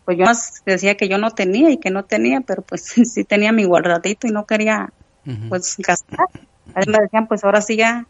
pues 0.04 0.18
yo 0.18 0.26
decía 0.64 0.96
que 0.96 1.08
yo 1.08 1.18
no 1.18 1.32
tenía 1.32 1.70
y 1.70 1.78
que 1.78 1.90
no 1.90 2.04
tenía, 2.04 2.42
pero 2.42 2.62
pues 2.62 2.82
sí 3.12 3.24
tenía 3.24 3.50
mi 3.50 3.64
guardadito 3.64 4.28
y 4.28 4.30
no 4.30 4.46
quería 4.46 4.92
pues 5.48 5.76
gastar. 5.78 6.26
A 6.74 6.78
veces 6.78 6.92
me 6.92 6.98
decían 7.00 7.26
pues 7.26 7.42
ahora 7.42 7.60
sí 7.60 7.76
ya 7.76 8.06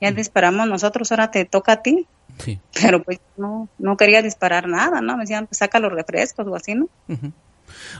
ya 0.00 0.12
disparamos 0.12 0.68
nosotros, 0.68 1.10
ahora 1.12 1.30
te 1.30 1.44
toca 1.44 1.72
a 1.72 1.82
ti. 1.82 2.06
Sí. 2.38 2.58
Pero 2.80 3.02
pues 3.02 3.20
no, 3.36 3.68
no 3.78 3.96
quería 3.96 4.22
disparar 4.22 4.68
nada, 4.68 5.00
¿no? 5.00 5.16
Me 5.16 5.22
decían, 5.22 5.46
pues 5.46 5.58
saca 5.58 5.78
los 5.78 5.92
refrescos 5.92 6.46
o 6.46 6.56
así, 6.56 6.74
¿no? 6.74 6.88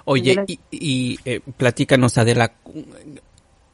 Oye, 0.04 0.44
y, 0.46 0.60
y 0.70 1.18
eh, 1.24 1.40
platícanos, 1.56 2.18
Adela, 2.18 2.52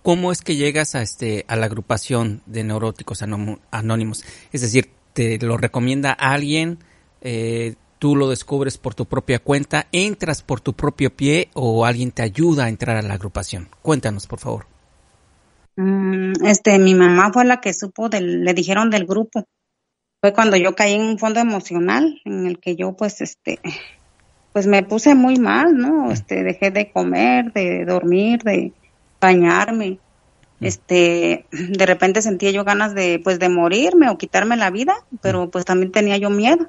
¿cómo 0.03 0.33
es 0.33 0.43
que 0.43 0.57
llegas 0.57 0.95
a 0.95 1.03
este 1.03 1.45
a 1.49 1.57
la 1.57 1.67
agrupación 1.67 2.43
de 2.47 2.65
neuróticos 2.65 3.23
anónimos? 3.71 4.25
Es 4.53 4.61
decir, 4.61 4.91
¿te 5.13 5.39
lo 5.39 5.57
recomienda 5.57 6.13
alguien? 6.13 6.79
Eh, 7.21 7.75
¿Tú 7.99 8.17
lo 8.17 8.31
descubres 8.31 8.79
por 8.79 8.95
tu 8.95 9.05
propia 9.05 9.41
cuenta? 9.41 9.87
¿Entras 9.93 10.43
por 10.43 10.63
tu 10.63 10.73
propio 10.73 11.15
pie 11.15 11.51
o 11.53 11.85
alguien 11.85 12.13
te 12.13 12.23
ayuda 12.23 12.65
a 12.65 12.69
entrar 12.71 12.97
a 12.97 13.03
la 13.03 13.15
agrupación? 13.15 13.69
Cuéntanos, 13.83 14.27
por 14.27 14.39
favor. 14.39 14.67
Mm, 15.81 16.45
este, 16.45 16.79
mi 16.79 16.95
mamá 16.95 17.33
fue 17.33 17.47
la 17.47 17.63
que 17.63 17.73
supo, 17.73 18.11
del, 18.11 18.45
le 18.45 18.53
dijeron 18.53 18.91
del 18.91 19.07
grupo. 19.07 19.47
Fue 20.21 20.35
cuando 20.35 20.59
yo 20.59 20.75
caí 20.75 20.93
en 20.93 21.01
un 21.03 21.19
fondo 21.19 21.41
emocional 21.41 22.21
en 22.27 22.47
el 22.47 22.59
que 22.59 22.77
yo, 22.77 22.93
pues, 22.93 23.23
este, 23.23 23.61
pues 24.53 24.67
me 24.67 24.83
puse 24.83 25.15
muy 25.15 25.39
mal, 25.39 25.75
¿no? 25.79 26.13
Este, 26.13 26.43
dejé 26.43 26.71
de 26.71 26.93
comer, 26.93 27.55
de 27.55 27.87
dormir, 27.87 28.43
de 28.43 28.75
bañarme. 29.23 29.99
Este, 30.61 31.47
de 31.51 31.87
repente 31.87 32.21
sentía 32.21 32.51
yo 32.51 32.63
ganas 32.65 32.95
de, 32.95 33.19
pues, 33.25 33.39
de 33.39 33.49
morirme 33.49 34.11
o 34.11 34.19
quitarme 34.19 34.59
la 34.59 34.69
vida, 34.69 34.95
pero 35.23 35.51
pues 35.51 35.65
también 35.65 35.93
tenía 35.93 36.19
yo 36.19 36.29
miedo. 36.29 36.69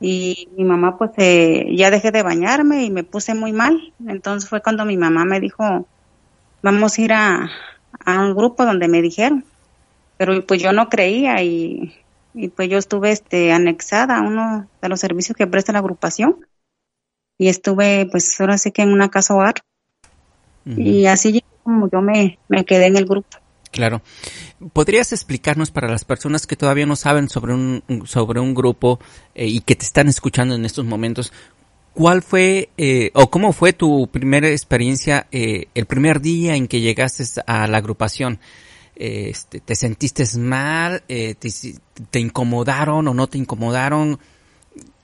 Y 0.00 0.48
mi 0.56 0.64
mamá, 0.64 0.96
pues, 0.96 1.10
eh, 1.18 1.66
ya 1.76 1.90
dejé 1.90 2.10
de 2.10 2.22
bañarme 2.22 2.84
y 2.84 2.90
me 2.90 3.04
puse 3.04 3.34
muy 3.34 3.52
mal. 3.52 3.92
Entonces 4.08 4.48
fue 4.48 4.62
cuando 4.62 4.86
mi 4.86 4.96
mamá 4.96 5.26
me 5.26 5.40
dijo, 5.40 5.86
vamos 6.62 6.98
a 6.98 7.02
ir 7.02 7.12
a, 7.12 7.50
a 8.04 8.20
un 8.20 8.34
grupo 8.34 8.64
donde 8.64 8.88
me 8.88 9.02
dijeron, 9.02 9.44
pero 10.16 10.44
pues 10.46 10.62
yo 10.62 10.72
no 10.72 10.88
creía 10.88 11.42
y, 11.42 11.94
y 12.34 12.48
pues 12.48 12.68
yo 12.68 12.78
estuve 12.78 13.10
este 13.10 13.52
anexada 13.52 14.18
a 14.18 14.22
uno 14.22 14.68
de 14.80 14.88
los 14.88 15.00
servicios 15.00 15.36
que 15.36 15.46
presta 15.46 15.72
la 15.72 15.80
agrupación 15.80 16.46
y 17.38 17.48
estuve 17.48 18.06
pues 18.10 18.40
ahora 18.40 18.58
sí 18.58 18.70
que 18.72 18.82
en 18.82 18.92
una 18.92 19.10
casa 19.10 19.34
hogar 19.34 19.54
y 20.66 21.06
así 21.06 21.44
como 21.62 21.90
yo 21.90 22.00
me, 22.00 22.38
me 22.48 22.64
quedé 22.64 22.86
en 22.86 22.96
el 22.96 23.04
grupo. 23.04 23.38
Claro. 23.70 24.02
¿Podrías 24.72 25.12
explicarnos 25.12 25.72
para 25.72 25.88
las 25.88 26.04
personas 26.04 26.46
que 26.46 26.54
todavía 26.54 26.86
no 26.86 26.94
saben 26.94 27.28
sobre 27.28 27.54
un, 27.54 27.82
sobre 28.06 28.38
un 28.38 28.54
grupo 28.54 29.00
eh, 29.34 29.46
y 29.46 29.60
que 29.60 29.74
te 29.74 29.84
están 29.84 30.06
escuchando 30.06 30.54
en 30.54 30.64
estos 30.64 30.84
momentos, 30.84 31.32
¿Cuál 31.94 32.22
fue 32.22 32.70
eh, 32.76 33.12
o 33.14 33.30
cómo 33.30 33.52
fue 33.52 33.72
tu 33.72 34.08
primera 34.08 34.48
experiencia 34.48 35.28
eh, 35.30 35.68
el 35.74 35.86
primer 35.86 36.20
día 36.20 36.56
en 36.56 36.66
que 36.66 36.80
llegaste 36.80 37.24
a 37.46 37.68
la 37.68 37.78
agrupación? 37.78 38.40
Este, 38.96 39.60
¿Te 39.60 39.76
sentiste 39.76 40.24
mal? 40.38 41.04
Eh, 41.08 41.36
te, 41.36 42.18
incomodaron 42.18 43.06
o 43.06 43.14
no 43.14 43.28
te 43.28 43.38
incomodaron? 43.38 44.18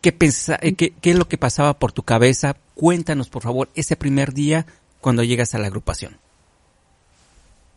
¿Qué, 0.01 0.17
qué, 0.17 0.93
¿Qué 1.01 1.11
es 1.11 1.17
lo 1.17 1.29
que 1.29 1.39
pasaba 1.39 1.79
por 1.79 1.93
tu 1.93 2.03
cabeza? 2.03 2.57
Cuéntanos, 2.75 3.29
por 3.29 3.43
favor, 3.43 3.69
ese 3.77 3.95
primer 3.95 4.33
día 4.35 4.67
cuando 5.01 5.23
llegas 5.23 5.55
a 5.55 5.59
la 5.59 5.69
agrupación. 5.69 6.19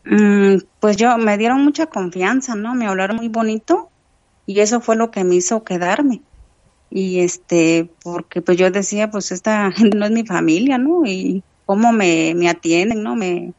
Mm, 0.05 0.57
pues 0.79 0.97
yo, 0.97 1.17
me 1.17 1.37
dieron 1.37 1.63
mucha 1.63 1.85
confianza, 1.85 2.55
¿no? 2.55 2.73
Me 2.73 2.87
hablaron 2.87 3.17
muy 3.17 3.27
bonito 3.27 3.89
y 4.47 4.59
eso 4.59 4.81
fue 4.81 4.95
lo 4.95 5.11
que 5.11 5.23
me 5.23 5.35
hizo 5.35 5.63
quedarme. 5.63 6.21
Y 6.95 7.21
este, 7.21 7.89
porque 8.03 8.43
pues 8.43 8.55
yo 8.55 8.69
decía, 8.69 9.09
pues 9.09 9.31
esta 9.31 9.71
gente 9.71 9.97
no 9.97 10.05
es 10.05 10.11
mi 10.11 10.23
familia, 10.23 10.77
¿no? 10.77 11.07
Y 11.07 11.41
cómo 11.65 11.91
me, 11.91 12.35
me 12.35 12.47
atienden, 12.47 13.01
¿no? 13.01 13.15
Me, 13.15 13.53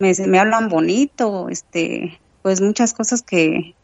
me, 0.00 0.12
me 0.26 0.38
hablan 0.40 0.68
bonito, 0.68 1.48
este, 1.50 2.18
pues 2.42 2.60
muchas 2.60 2.94
cosas 2.94 3.22
que, 3.22 3.76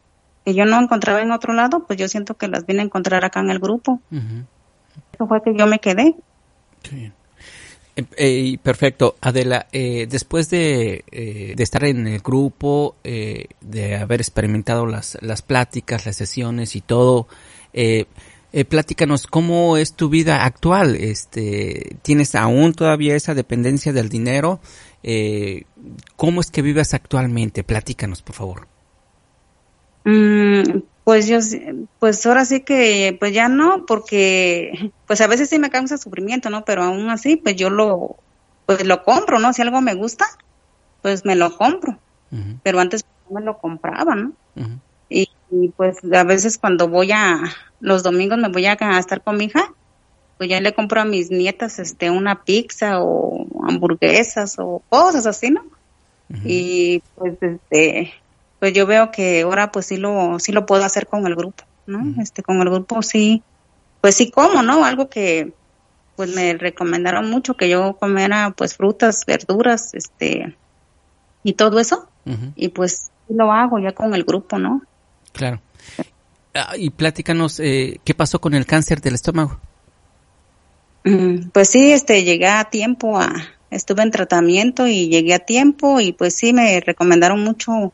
que 0.43 0.53
yo 0.53 0.65
no 0.65 0.77
encontraba 0.77 1.21
en 1.21 1.31
otro 1.31 1.53
lado, 1.53 1.85
pues 1.87 1.97
yo 1.97 2.09
siento 2.09 2.33
que 2.33 2.49
las 2.49 2.65
vine 2.65 2.81
a 2.81 2.85
encontrar 2.85 3.23
acá 3.23 3.39
en 3.39 3.49
el 3.49 3.59
grupo. 3.59 4.01
Eso 4.11 5.25
fue 5.25 5.41
que 5.41 5.55
yo 5.55 5.67
me 5.67 5.79
quedé. 5.79 6.13
Sí. 6.83 7.13
Eh, 7.95 8.57
perfecto. 8.61 9.15
Adela, 9.21 9.67
eh, 9.71 10.05
después 10.09 10.49
de, 10.49 11.05
eh, 11.13 11.53
de, 11.55 11.63
estar 11.63 11.85
en 11.85 12.07
el 12.07 12.19
grupo, 12.19 12.97
eh, 13.05 13.45
de 13.61 13.95
haber 13.95 14.19
experimentado 14.19 14.85
las, 14.85 15.17
las 15.21 15.41
pláticas, 15.41 16.05
las 16.05 16.17
sesiones 16.17 16.75
y 16.75 16.81
todo, 16.81 17.29
eh, 17.71 18.05
platícanos 18.63 19.27
cómo 19.27 19.75
es 19.75 19.95
tu 19.95 20.07
vida 20.07 20.45
actual. 20.45 20.95
Este, 20.95 21.97
¿Tienes 22.03 22.35
aún 22.35 22.73
todavía 22.73 23.15
esa 23.15 23.33
dependencia 23.33 23.91
del 23.91 24.07
dinero? 24.07 24.61
¿Cómo 26.15 26.41
es 26.41 26.51
que 26.51 26.61
vives 26.61 26.93
actualmente? 26.93 27.63
Platícanos, 27.65 28.21
por 28.21 28.35
favor. 28.35 28.67
Mm, 30.05 30.83
pues 31.03 31.27
yo, 31.27 31.39
pues 31.99 32.25
ahora 32.25 32.45
sí 32.45 32.61
que, 32.61 33.17
pues 33.19 33.33
ya 33.33 33.49
no, 33.49 33.85
porque, 33.85 34.91
pues 35.07 35.19
a 35.21 35.27
veces 35.27 35.49
sí 35.49 35.59
me 35.59 35.69
causa 35.69 35.97
sufrimiento, 35.97 36.49
¿no? 36.49 36.63
Pero 36.63 36.83
aún 36.83 37.09
así, 37.09 37.35
pues 37.35 37.55
yo 37.55 37.69
lo, 37.69 38.15
pues 38.65 38.85
lo 38.85 39.03
compro, 39.03 39.39
¿no? 39.39 39.51
Si 39.51 39.61
algo 39.61 39.81
me 39.81 39.95
gusta, 39.95 40.25
pues 41.01 41.25
me 41.25 41.35
lo 41.35 41.55
compro. 41.57 41.99
Pero 42.63 42.79
antes 42.79 43.05
no 43.29 43.39
me 43.39 43.45
lo 43.45 43.57
compraba, 43.57 44.15
¿no? 44.15 44.33
Y, 45.63 45.69
pues 45.69 45.97
a 46.13 46.23
veces 46.23 46.57
cuando 46.57 46.87
voy 46.87 47.11
a, 47.11 47.43
los 47.79 48.03
domingos 48.03 48.37
me 48.37 48.49
voy 48.49 48.65
a, 48.65 48.73
estar 48.97 49.21
con 49.21 49.37
mi 49.37 49.45
hija, 49.45 49.73
pues 50.37 50.49
ya 50.49 50.59
le 50.59 50.73
compro 50.73 51.01
a 51.01 51.05
mis 51.05 51.31
nietas, 51.31 51.79
este, 51.79 52.09
una 52.09 52.43
pizza 52.43 53.01
o 53.01 53.47
hamburguesas 53.67 54.55
o 54.59 54.81
cosas 54.89 55.25
así, 55.25 55.51
¿no? 55.51 55.63
Y 56.43 57.03
pues, 57.15 57.35
este, 57.41 58.13
pues 58.59 58.73
yo 58.73 58.87
veo 58.87 59.11
que 59.11 59.43
ahora 59.43 59.71
pues 59.71 59.85
sí 59.85 59.97
lo, 59.97 60.39
sí 60.39 60.51
lo 60.51 60.65
puedo 60.65 60.83
hacer 60.83 61.07
con 61.07 61.25
el 61.27 61.35
grupo, 61.35 61.63
¿no? 61.85 62.21
Este, 62.21 62.41
con 62.41 62.59
el 62.61 62.69
grupo 62.69 63.01
sí, 63.01 63.43
pues 64.01 64.15
sí 64.15 64.31
como, 64.31 64.63
¿no? 64.63 64.83
Algo 64.83 65.07
que 65.09 65.53
pues 66.15 66.33
me 66.33 66.53
recomendaron 66.53 67.29
mucho 67.29 67.55
que 67.55 67.69
yo 67.69 67.97
comiera 67.97 68.53
pues 68.55 68.75
frutas, 68.75 69.25
verduras, 69.25 69.93
este, 69.93 70.55
y 71.43 71.53
todo 71.53 71.79
eso. 71.79 72.07
Y 72.55 72.69
pues 72.69 73.11
lo 73.29 73.51
hago 73.51 73.77
ya 73.77 73.91
con 73.91 74.15
el 74.15 74.23
grupo, 74.23 74.57
¿no? 74.57 74.81
Claro. 75.35 75.61
Ah, 76.53 76.75
y 76.77 76.89
pláticanos, 76.89 77.59
eh, 77.59 77.99
¿qué 78.05 78.13
pasó 78.13 78.39
con 78.39 78.53
el 78.53 78.65
cáncer 78.65 79.01
del 79.01 79.15
estómago? 79.15 79.59
Mm, 81.03 81.49
pues 81.49 81.69
sí, 81.69 81.91
este, 81.91 82.23
llegué 82.23 82.47
a 82.47 82.63
tiempo 82.65 83.19
a, 83.19 83.31
estuve 83.69 84.01
en 84.03 84.11
tratamiento 84.11 84.87
y 84.87 85.09
llegué 85.09 85.33
a 85.33 85.39
tiempo 85.39 85.99
y 85.99 86.13
pues 86.13 86.35
sí 86.35 86.53
me 86.53 86.79
recomendaron 86.79 87.43
mucho 87.43 87.93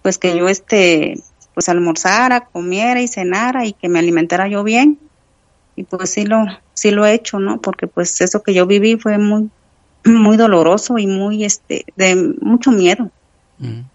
pues 0.00 0.18
que 0.18 0.36
yo 0.36 0.48
este 0.48 1.20
pues 1.54 1.68
almorzara, 1.68 2.46
comiera 2.46 3.02
y 3.02 3.08
cenara 3.08 3.66
y 3.66 3.74
que 3.74 3.90
me 3.90 3.98
alimentara 3.98 4.48
yo 4.48 4.64
bien. 4.64 4.98
Y 5.76 5.84
pues 5.84 6.10
sí 6.10 6.24
lo 6.24 6.46
sí 6.72 6.90
lo 6.90 7.04
he 7.04 7.12
hecho, 7.12 7.38
¿no? 7.38 7.60
Porque 7.60 7.86
pues 7.86 8.20
eso 8.22 8.42
que 8.42 8.54
yo 8.54 8.66
viví 8.66 8.96
fue 8.96 9.18
muy 9.18 9.50
muy 10.04 10.38
doloroso 10.38 10.96
y 10.96 11.06
muy 11.06 11.44
este 11.44 11.84
de 11.96 12.34
mucho 12.40 12.70
miedo. 12.72 13.10
Mm. 13.58 13.91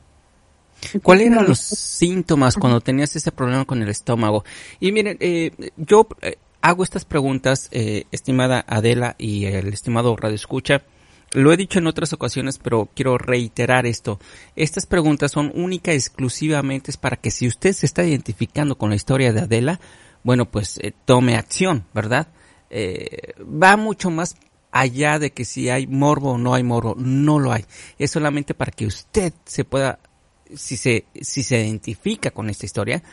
¿Cuáles 1.04 1.28
eran 1.28 1.48
los 1.48 1.60
síntomas 1.60 2.56
cuando 2.56 2.82
tenías 2.82 3.16
ese 3.16 3.32
problema 3.32 3.66
con 3.66 3.82
el 3.82 3.90
estómago? 3.90 4.44
Y 4.80 4.92
miren, 4.92 5.18
eh, 5.20 5.52
yo 5.78 6.08
eh, 6.22 6.38
hago 6.62 6.84
estas 6.84 7.06
preguntas, 7.06 7.70
eh, 7.72 8.06
estimada 8.12 8.64
Adela 8.68 9.16
y 9.18 9.46
el 9.46 9.74
estimado 9.74 10.16
Radio 10.16 10.36
Escucha, 10.36 10.84
lo 11.34 11.52
he 11.52 11.58
dicho 11.58 11.80
en 11.80 11.88
otras 11.88 12.14
ocasiones, 12.14 12.58
pero 12.58 12.90
quiero 12.96 13.18
reiterar 13.18 13.86
esto. 13.86 14.20
Estas 14.56 14.86
preguntas 14.86 15.32
son 15.32 15.52
únicas 15.56 15.94
y 15.94 15.98
exclusivamente 15.98 16.92
para 17.00 17.18
que 17.18 17.32
si 17.32 17.48
usted 17.48 17.74
se 17.74 17.86
está 17.86 18.06
identificando 18.06 18.78
con 18.78 18.90
la 18.90 18.96
historia 18.96 19.34
de 19.34 19.42
Adela, 19.42 19.80
bueno, 20.24 20.50
pues 20.50 20.78
eh, 20.82 20.94
tome 21.06 21.36
acción, 21.36 21.86
¿verdad? 21.94 22.30
Eh, 22.70 23.34
va 23.42 23.78
mucho 23.78 24.10
más 24.10 24.36
allá 24.72 25.20
de 25.20 25.32
que 25.32 25.46
si 25.46 25.70
hay 25.70 25.86
morbo 25.88 26.32
o 26.34 26.38
no 26.38 26.54
hay 26.54 26.64
morbo, 26.64 26.96
no 26.98 27.40
lo 27.40 27.52
hay. 27.52 27.66
Es 27.98 28.12
solamente 28.12 28.54
para 28.54 28.72
que 28.72 28.86
usted 28.86 29.34
se 29.46 29.66
pueda, 29.66 30.00
si 30.56 30.78
se, 30.78 31.06
si 31.22 31.44
se 31.44 31.60
identifica 31.60 32.32
con 32.32 32.50
esta 32.50 32.66
historia, 32.66 33.04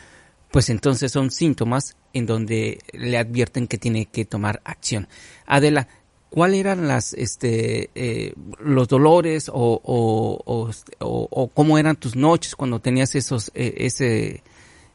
pues 0.51 0.69
entonces 0.69 1.11
son 1.11 1.31
síntomas 1.31 1.97
en 2.13 2.25
donde 2.25 2.79
le 2.93 3.17
advierten 3.17 3.67
que 3.67 3.77
tiene 3.77 4.05
que 4.05 4.25
tomar 4.25 4.61
acción. 4.63 5.07
Adela, 5.45 5.87
¿cuáles 6.29 6.59
eran 6.61 6.87
las, 6.87 7.13
este, 7.13 7.89
eh, 7.95 8.33
los 8.59 8.87
dolores 8.87 9.49
o, 9.49 9.81
o, 9.83 10.71
o, 10.99 11.47
cómo 11.49 11.77
eran 11.77 11.95
tus 11.95 12.15
noches 12.15 12.55
cuando 12.55 12.79
tenías 12.79 13.15
esos, 13.15 13.51
eh, 13.53 13.73
ese, 13.77 14.43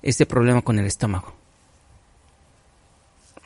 ese 0.03 0.27
problema 0.27 0.63
con 0.63 0.79
el 0.79 0.87
estómago? 0.87 1.35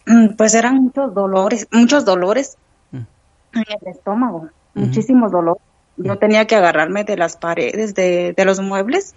Mm, 0.07 0.35
pues 0.37 0.54
eran 0.54 0.85
muchos 0.85 1.14
dolores, 1.14 1.66
muchos 1.72 2.04
dolores 2.04 2.57
mm. 2.92 2.96
en 2.96 3.64
el 3.80 3.88
estómago, 3.88 4.50
muchísimos 4.74 5.33
dolores. 5.33 5.53
Yo 5.96 6.14
mm. 6.14 6.18
tenía 6.18 6.46
que 6.46 6.57
agarrarme 6.57 7.04
de 7.04 7.16
las 7.16 7.37
paredes, 7.37 7.94
de, 7.94 8.35
de 8.37 8.44
los 8.44 8.61
muebles. 8.61 9.14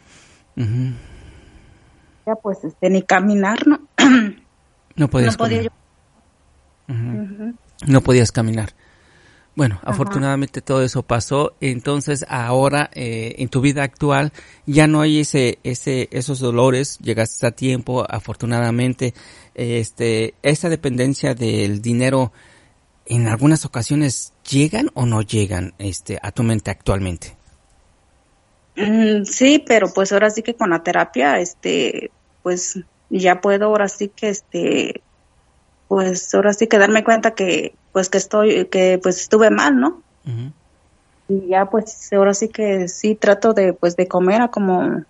Ya 0.56 2.36
pues, 2.42 2.63
este, 2.63 2.90
ni 2.90 3.02
caminar, 3.04 3.66
¿no? 3.68 3.82
no 4.96 5.08
podías 5.08 5.34
no 5.34 5.38
podía 5.38 5.63
yo 5.63 5.70
no 7.86 8.02
podías 8.02 8.32
caminar. 8.32 8.74
Bueno, 9.56 9.80
afortunadamente 9.84 10.62
todo 10.62 10.84
eso 10.84 11.02
pasó, 11.02 11.56
entonces 11.62 12.24
ahora 12.30 12.92
eh, 12.94 13.36
en 13.40 13.50
tu 13.50 13.60
vida 13.60 13.82
actual 13.82 14.32
ya 14.68 14.86
no 14.86 15.02
hay 15.02 15.22
ese, 15.22 15.58
ese, 15.63 16.10
esos 16.12 16.40
dolores, 16.40 17.00
llegaste 17.00 17.48
a 17.48 17.52
tiempo, 17.52 18.06
afortunadamente, 18.08 19.16
este, 19.56 20.36
esa 20.44 20.70
dependencia 20.70 21.34
del 21.34 21.82
dinero 21.82 22.32
en 23.08 23.28
algunas 23.28 23.65
ocasiones 23.65 24.34
llegan 24.50 24.89
o 24.93 25.06
no 25.06 25.22
llegan, 25.22 25.74
este, 25.78 26.20
a 26.22 26.32
tu 26.32 26.43
mente 26.43 26.72
actualmente. 26.72 27.36
Mm, 28.76 29.24
sí, 29.24 29.63
pero 29.65 29.91
pues 29.93 30.12
ahora 30.12 30.30
sí 30.30 30.43
que 30.43 30.56
con 30.56 30.70
la 30.70 30.84
terapia, 30.84 31.39
este, 31.39 32.12
pues 32.43 32.80
ya 33.10 33.41
puedo 33.41 33.65
ahora 33.65 33.88
sí 33.88 34.10
que, 34.10 34.30
este, 34.30 35.02
pues 35.88 36.34
ahora 36.36 36.54
sí 36.54 36.67
que 36.67 36.78
darme 36.78 37.04
cuenta 37.04 37.32
que 37.32 37.74
pues 37.91 38.10
que 38.10 38.17
estoy 38.17 38.65
que 38.65 39.00
pues 39.02 39.22
estuve 39.22 39.50
mal 39.50 39.80
no 39.80 40.02
y 41.30 41.48
ya 41.48 41.65
pues 41.65 42.12
ahora 42.13 42.34
sí 42.34 42.50
que 42.50 42.88
sí 42.88 43.15
trato 43.15 43.54
de 43.54 43.74
pues 43.74 43.96
de 43.96 44.08
comer 44.08 44.41
a 44.41 44.48
como 44.50 45.04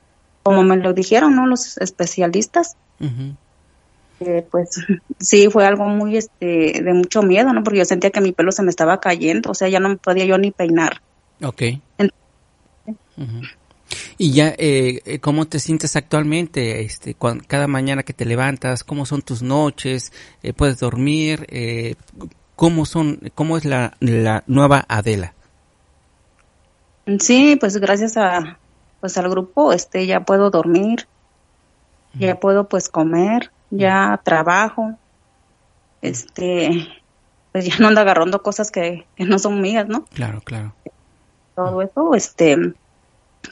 como 0.43 0.63
me 0.63 0.77
lo 0.77 0.93
dijeron 0.93 1.36
no 1.36 1.47
los 1.47 1.77
especialistas 1.77 2.77
pues 4.49 4.84
sí 5.19 5.49
fue 5.49 5.65
algo 5.65 5.86
muy 5.86 6.17
este 6.17 6.82
de 6.84 6.93
mucho 6.93 7.21
miedo 7.21 7.53
no 7.53 7.63
porque 7.63 7.80
yo 7.80 7.86
sentía 7.86 8.10
que 8.10 8.21
mi 8.21 8.32
pelo 8.32 8.51
se 8.51 8.63
me 8.63 8.69
estaba 8.69 8.99
cayendo 8.99 9.51
o 9.51 9.53
sea 9.53 9.69
ya 9.69 9.80
no 9.80 9.89
me 9.89 9.97
podía 9.97 10.25
yo 10.25 10.38
ni 10.38 10.51
peinar 10.51 11.01
okay 11.43 11.82
y 14.17 14.32
ya, 14.32 14.49
eh, 14.58 15.01
eh, 15.06 15.19
¿cómo 15.19 15.45
te 15.45 15.60
sientes 15.60 15.95
actualmente? 15.95 16.82
Este, 16.82 17.15
cada 17.47 17.67
mañana 17.67 18.03
que 18.03 18.13
te 18.13 18.25
levantas, 18.25 18.84
¿cómo 18.84 19.06
son 19.06 19.21
tus 19.21 19.41
noches? 19.41 20.12
Eh, 20.43 20.53
¿Puedes 20.53 20.80
dormir? 20.80 21.45
Eh, 21.49 21.95
¿Cómo 22.56 22.86
son, 22.86 23.32
cómo 23.36 23.58
es 23.58 23.65
la, 23.65 23.95
la 23.99 24.43
nueva 24.47 24.86
Adela? 24.88 25.34
Sí, 27.19 27.58
pues 27.60 27.77
gracias 27.77 28.17
a, 28.17 28.58
pues 28.99 29.17
al 29.17 29.30
grupo, 29.30 29.71
este, 29.71 30.06
ya 30.08 30.21
puedo 30.21 30.49
dormir, 30.49 31.08
ya 32.15 32.39
puedo 32.39 32.67
pues 32.67 32.89
comer, 32.89 33.51
ya 33.69 34.19
trabajo, 34.23 34.97
este, 36.01 36.88
pues 37.51 37.65
ya 37.65 37.77
no 37.80 37.88
ando 37.88 38.01
agarrando 38.01 38.41
cosas 38.41 38.71
que, 38.71 39.06
que 39.15 39.25
no 39.25 39.39
son 39.39 39.62
mías, 39.62 39.88
¿no? 39.88 40.06
Claro, 40.06 40.41
claro. 40.41 40.73
Todo 41.56 41.82
eso, 41.82 42.13
este, 42.15 42.56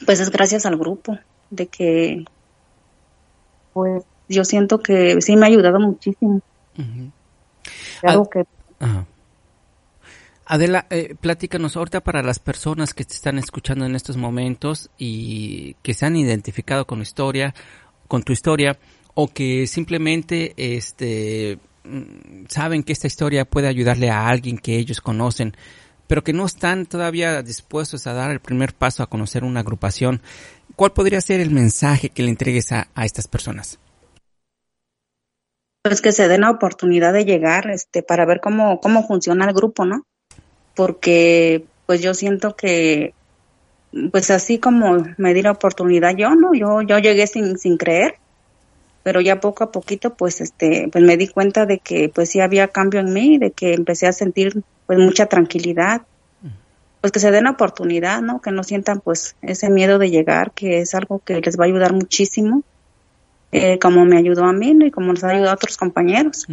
pues 0.04 0.20
es 0.20 0.30
gracias 0.30 0.66
al 0.66 0.76
grupo, 0.76 1.18
de 1.50 1.66
que 1.66 2.24
pues 3.72 4.04
yo 4.28 4.44
siento 4.44 4.80
que 4.80 5.20
sí 5.20 5.36
me 5.36 5.46
ha 5.46 5.48
ayudado 5.48 5.78
muchísimo. 5.78 6.40
que... 8.30 8.44
Adela, 10.46 10.86
eh, 10.90 11.16
platícanos 11.20 11.76
ahorita 11.76 12.00
para 12.02 12.22
las 12.22 12.38
personas 12.38 12.94
que 12.94 13.04
te 13.04 13.14
están 13.14 13.36
escuchando 13.36 13.84
en 13.84 13.96
estos 13.96 14.16
momentos 14.16 14.90
y 14.96 15.74
que 15.82 15.92
se 15.92 16.06
han 16.06 16.16
identificado 16.16 16.86
con 16.86 17.02
historia, 17.02 17.52
con 18.06 18.22
tu 18.22 18.32
historia, 18.32 18.78
o 19.16 19.26
que 19.26 19.66
simplemente 19.66 20.54
este 20.56 21.58
mm, 21.82 22.44
saben 22.48 22.84
que 22.84 22.92
esta 22.92 23.08
historia 23.08 23.44
puede 23.44 23.66
ayudarle 23.66 24.10
a 24.10 24.28
alguien 24.28 24.58
que 24.58 24.76
ellos 24.76 25.00
conocen 25.00 25.56
pero 26.06 26.22
que 26.22 26.32
no 26.32 26.46
están 26.46 26.86
todavía 26.86 27.42
dispuestos 27.42 28.06
a 28.06 28.12
dar 28.12 28.30
el 28.30 28.40
primer 28.40 28.74
paso 28.74 29.02
a 29.02 29.08
conocer 29.08 29.44
una 29.44 29.60
agrupación, 29.60 30.20
¿cuál 30.76 30.92
podría 30.92 31.20
ser 31.20 31.40
el 31.40 31.50
mensaje 31.50 32.10
que 32.10 32.22
le 32.22 32.30
entregues 32.30 32.72
a, 32.72 32.88
estas 33.02 33.28
personas? 33.28 33.78
Pues 35.82 36.00
que 36.00 36.12
se 36.12 36.28
den 36.28 36.42
la 36.42 36.50
oportunidad 36.50 37.12
de 37.12 37.24
llegar, 37.24 37.70
este, 37.70 38.02
para 38.02 38.26
ver 38.26 38.40
cómo, 38.40 38.80
cómo 38.80 39.06
funciona 39.06 39.46
el 39.46 39.54
grupo, 39.54 39.84
¿no? 39.84 40.04
Porque, 40.74 41.64
pues 41.86 42.02
yo 42.02 42.12
siento 42.12 42.56
que, 42.56 43.14
pues 44.10 44.30
así 44.30 44.58
como 44.58 45.04
me 45.16 45.32
di 45.32 45.42
la 45.42 45.52
oportunidad 45.52 46.16
yo, 46.16 46.34
¿no? 46.34 46.54
Yo, 46.54 46.82
yo 46.82 46.98
llegué 46.98 47.26
sin, 47.26 47.56
sin 47.58 47.76
creer, 47.76 48.16
pero 49.06 49.20
ya 49.20 49.38
poco 49.38 49.62
a 49.62 49.70
poquito, 49.70 50.16
pues, 50.16 50.40
este, 50.40 50.88
pues 50.90 51.04
me 51.04 51.16
di 51.16 51.28
cuenta 51.28 51.64
de 51.64 51.78
que, 51.78 52.10
pues 52.12 52.28
sí 52.28 52.40
había 52.40 52.66
cambio 52.66 52.98
en 52.98 53.12
mí, 53.12 53.38
de 53.38 53.52
que 53.52 53.72
empecé 53.72 54.08
a 54.08 54.12
sentir, 54.12 54.64
pues, 54.84 54.98
mucha 54.98 55.26
tranquilidad, 55.26 56.02
pues 57.00 57.12
que 57.12 57.20
se 57.20 57.30
den 57.30 57.44
la 57.44 57.52
oportunidad, 57.52 58.20
¿no? 58.20 58.40
Que 58.40 58.50
no 58.50 58.64
sientan, 58.64 58.98
pues, 58.98 59.36
ese 59.42 59.70
miedo 59.70 60.00
de 60.00 60.10
llegar, 60.10 60.50
que 60.50 60.80
es 60.80 60.92
algo 60.96 61.20
que 61.20 61.40
les 61.40 61.56
va 61.56 61.62
a 61.62 61.68
ayudar 61.68 61.92
muchísimo 61.92 62.64
eh, 63.52 63.78
como 63.78 64.04
me 64.06 64.18
ayudó 64.18 64.44
a 64.44 64.52
mí 64.52 64.76
y 64.84 64.90
como 64.90 65.12
nos 65.12 65.22
ha 65.22 65.28
ayudado 65.28 65.52
a 65.52 65.54
otros 65.54 65.76
compañeros. 65.76 66.48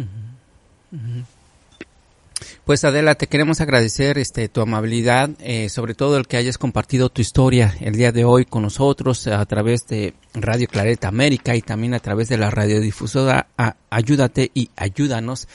Pues 2.64 2.82
Adela, 2.82 3.14
te 3.14 3.26
queremos 3.26 3.60
agradecer 3.60 4.16
este 4.16 4.48
tu 4.48 4.62
amabilidad, 4.62 5.28
eh, 5.40 5.68
sobre 5.68 5.92
todo 5.92 6.16
el 6.16 6.26
que 6.26 6.38
hayas 6.38 6.56
compartido 6.56 7.10
tu 7.10 7.20
historia 7.20 7.76
el 7.80 7.94
día 7.94 8.10
de 8.10 8.24
hoy 8.24 8.46
con 8.46 8.62
nosotros 8.62 9.26
a 9.26 9.44
través 9.44 9.86
de 9.86 10.14
Radio 10.32 10.66
Clareta 10.66 11.08
América 11.08 11.54
y 11.56 11.60
también 11.60 11.92
a 11.92 12.00
través 12.00 12.30
de 12.30 12.38
la 12.38 12.48
radiodifusora 12.48 13.48
Ayúdate 13.90 14.50
y 14.54 14.70
Ayúdanos 14.76 15.46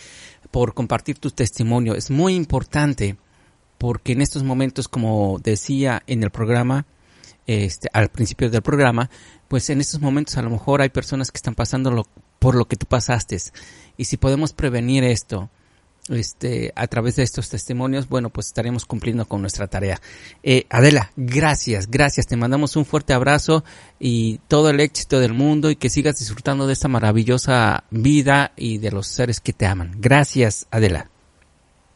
por 0.52 0.76
compartir 0.76 1.18
tu 1.18 1.32
testimonio. 1.32 1.96
Es 1.96 2.12
muy 2.12 2.36
importante 2.36 3.18
porque 3.80 4.12
en 4.12 4.22
estos 4.22 4.44
momentos, 4.44 4.88
como 4.88 5.40
decía 5.44 6.04
en 6.06 6.22
el 6.22 6.30
programa, 6.30 6.86
este, 7.48 7.90
al 7.92 8.10
principio 8.10 8.52
del 8.52 8.62
programa, 8.62 9.10
pues 9.48 9.72
en 9.72 9.82
estos 9.82 10.00
momentos 10.00 10.38
a 10.38 10.44
lo 10.44 10.52
mejor 10.52 10.84
hay 10.84 10.90
personas 10.90 11.32
que 11.32 11.38
están 11.38 11.56
pasando 11.56 12.06
por 12.38 12.54
lo 12.54 12.66
que 12.66 12.76
tú 12.76 12.86
pasaste. 12.86 13.36
Y 13.98 14.06
si 14.06 14.18
podemos 14.18 14.54
prevenir 14.54 15.04
esto, 15.04 15.50
este, 16.10 16.74
a 16.76 16.88
través 16.88 17.16
de 17.16 17.24
estos 17.24 17.50
testimonios, 17.50 18.10
bueno, 18.10 18.30
pues 18.30 18.48
estaremos 18.48 18.86
cumpliendo 18.86 19.26
con 19.26 19.42
nuestra 19.42 19.68
tarea. 19.68 20.00
Eh, 20.44 20.66
Adela, 20.70 21.12
gracias, 21.16 21.90
gracias. 21.90 22.28
Te 22.28 22.38
mandamos 22.38 22.76
un 22.76 22.86
fuerte 22.86 23.14
abrazo 23.14 23.64
y 24.00 24.40
todo 24.48 24.70
el 24.70 24.80
éxito 24.80 25.20
del 25.20 25.34
mundo 25.34 25.70
y 25.70 25.76
que 25.76 25.90
sigas 25.90 26.20
disfrutando 26.20 26.68
de 26.68 26.74
esta 26.74 26.88
maravillosa 26.88 27.84
vida 27.92 28.52
y 28.56 28.78
de 28.78 28.92
los 28.92 29.08
seres 29.08 29.40
que 29.40 29.54
te 29.54 29.66
aman. 29.66 29.94
Gracias, 29.98 30.68
Adela. 30.72 31.10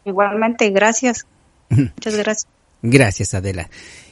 Igualmente, 0.06 0.70
gracias. 0.70 1.26
Muchas 1.70 2.16
gracias. 2.16 2.48
Gracias, 2.82 3.34
Adela. 3.34 3.70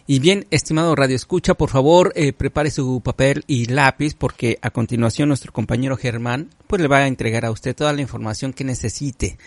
Y 0.08 0.20
bien, 0.20 0.48
estimado 0.50 0.96
Radio 0.96 1.16
Escucha, 1.16 1.54
por 1.54 1.70
favor, 1.70 2.14
eh, 2.16 2.34
prepare 2.34 2.72
su 2.72 3.02
papel 3.02 3.44
y 3.48 3.66
lápiz 3.66 4.16
porque 4.16 4.58
a 4.62 4.72
continuación 4.72 5.28
nuestro 5.28 5.52
compañero 5.52 5.98
Germán 5.98 6.50
pues 6.68 6.82
le 6.82 6.88
va 6.88 7.00
a 7.00 7.08
entregar 7.08 7.46
a 7.46 7.52
usted 7.52 7.76
toda 7.76 7.94
la 7.94 8.02
información 8.02 8.54
que 8.54 8.64
necesite 8.64 9.38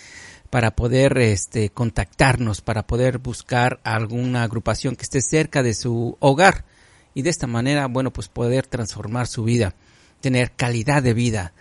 para 0.54 0.76
poder 0.76 1.18
este, 1.18 1.70
contactarnos, 1.70 2.60
para 2.60 2.86
poder 2.86 3.18
buscar 3.18 3.80
alguna 3.82 4.44
agrupación 4.44 4.94
que 4.94 5.02
esté 5.02 5.20
cerca 5.20 5.64
de 5.64 5.74
su 5.74 6.16
hogar 6.20 6.64
y 7.12 7.22
de 7.22 7.30
esta 7.30 7.48
manera, 7.48 7.88
bueno, 7.88 8.12
pues 8.12 8.28
poder 8.28 8.64
transformar 8.68 9.26
su 9.26 9.42
vida, 9.42 9.74
tener 10.20 10.52
calidad 10.52 11.02
de 11.02 11.12
vida, 11.12 11.54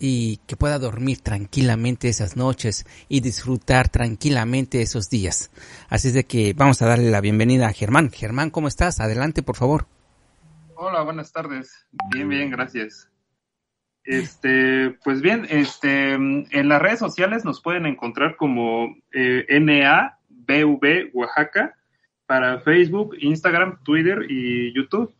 y 0.00 0.38
que 0.48 0.56
pueda 0.56 0.80
dormir 0.80 1.20
tranquilamente 1.20 2.08
esas 2.08 2.36
noches 2.36 2.86
y 3.08 3.20
disfrutar 3.20 3.88
tranquilamente 3.88 4.82
esos 4.82 5.08
días. 5.08 5.52
Así 5.88 6.08
es 6.08 6.14
de 6.14 6.24
que 6.24 6.52
vamos 6.52 6.82
a 6.82 6.86
darle 6.86 7.08
la 7.08 7.20
bienvenida 7.20 7.68
a 7.68 7.72
Germán. 7.72 8.10
Germán, 8.10 8.50
¿cómo 8.50 8.66
estás? 8.66 8.98
Adelante, 8.98 9.44
por 9.44 9.54
favor. 9.54 9.86
Hola, 10.74 11.02
buenas 11.02 11.30
tardes. 11.30 11.86
Bien, 12.10 12.28
bien, 12.28 12.50
gracias. 12.50 13.09
Este, 14.10 14.90
pues 15.04 15.22
bien, 15.22 15.46
este, 15.50 16.14
en 16.14 16.68
las 16.68 16.82
redes 16.82 16.98
sociales 16.98 17.44
nos 17.44 17.62
pueden 17.62 17.86
encontrar 17.86 18.34
como 18.34 18.96
eh, 19.12 19.46
NABV 19.48 21.10
Oaxaca 21.12 21.76
para 22.26 22.58
Facebook, 22.58 23.14
Instagram, 23.20 23.78
Twitter 23.84 24.26
y 24.28 24.74
YouTube. 24.74 25.14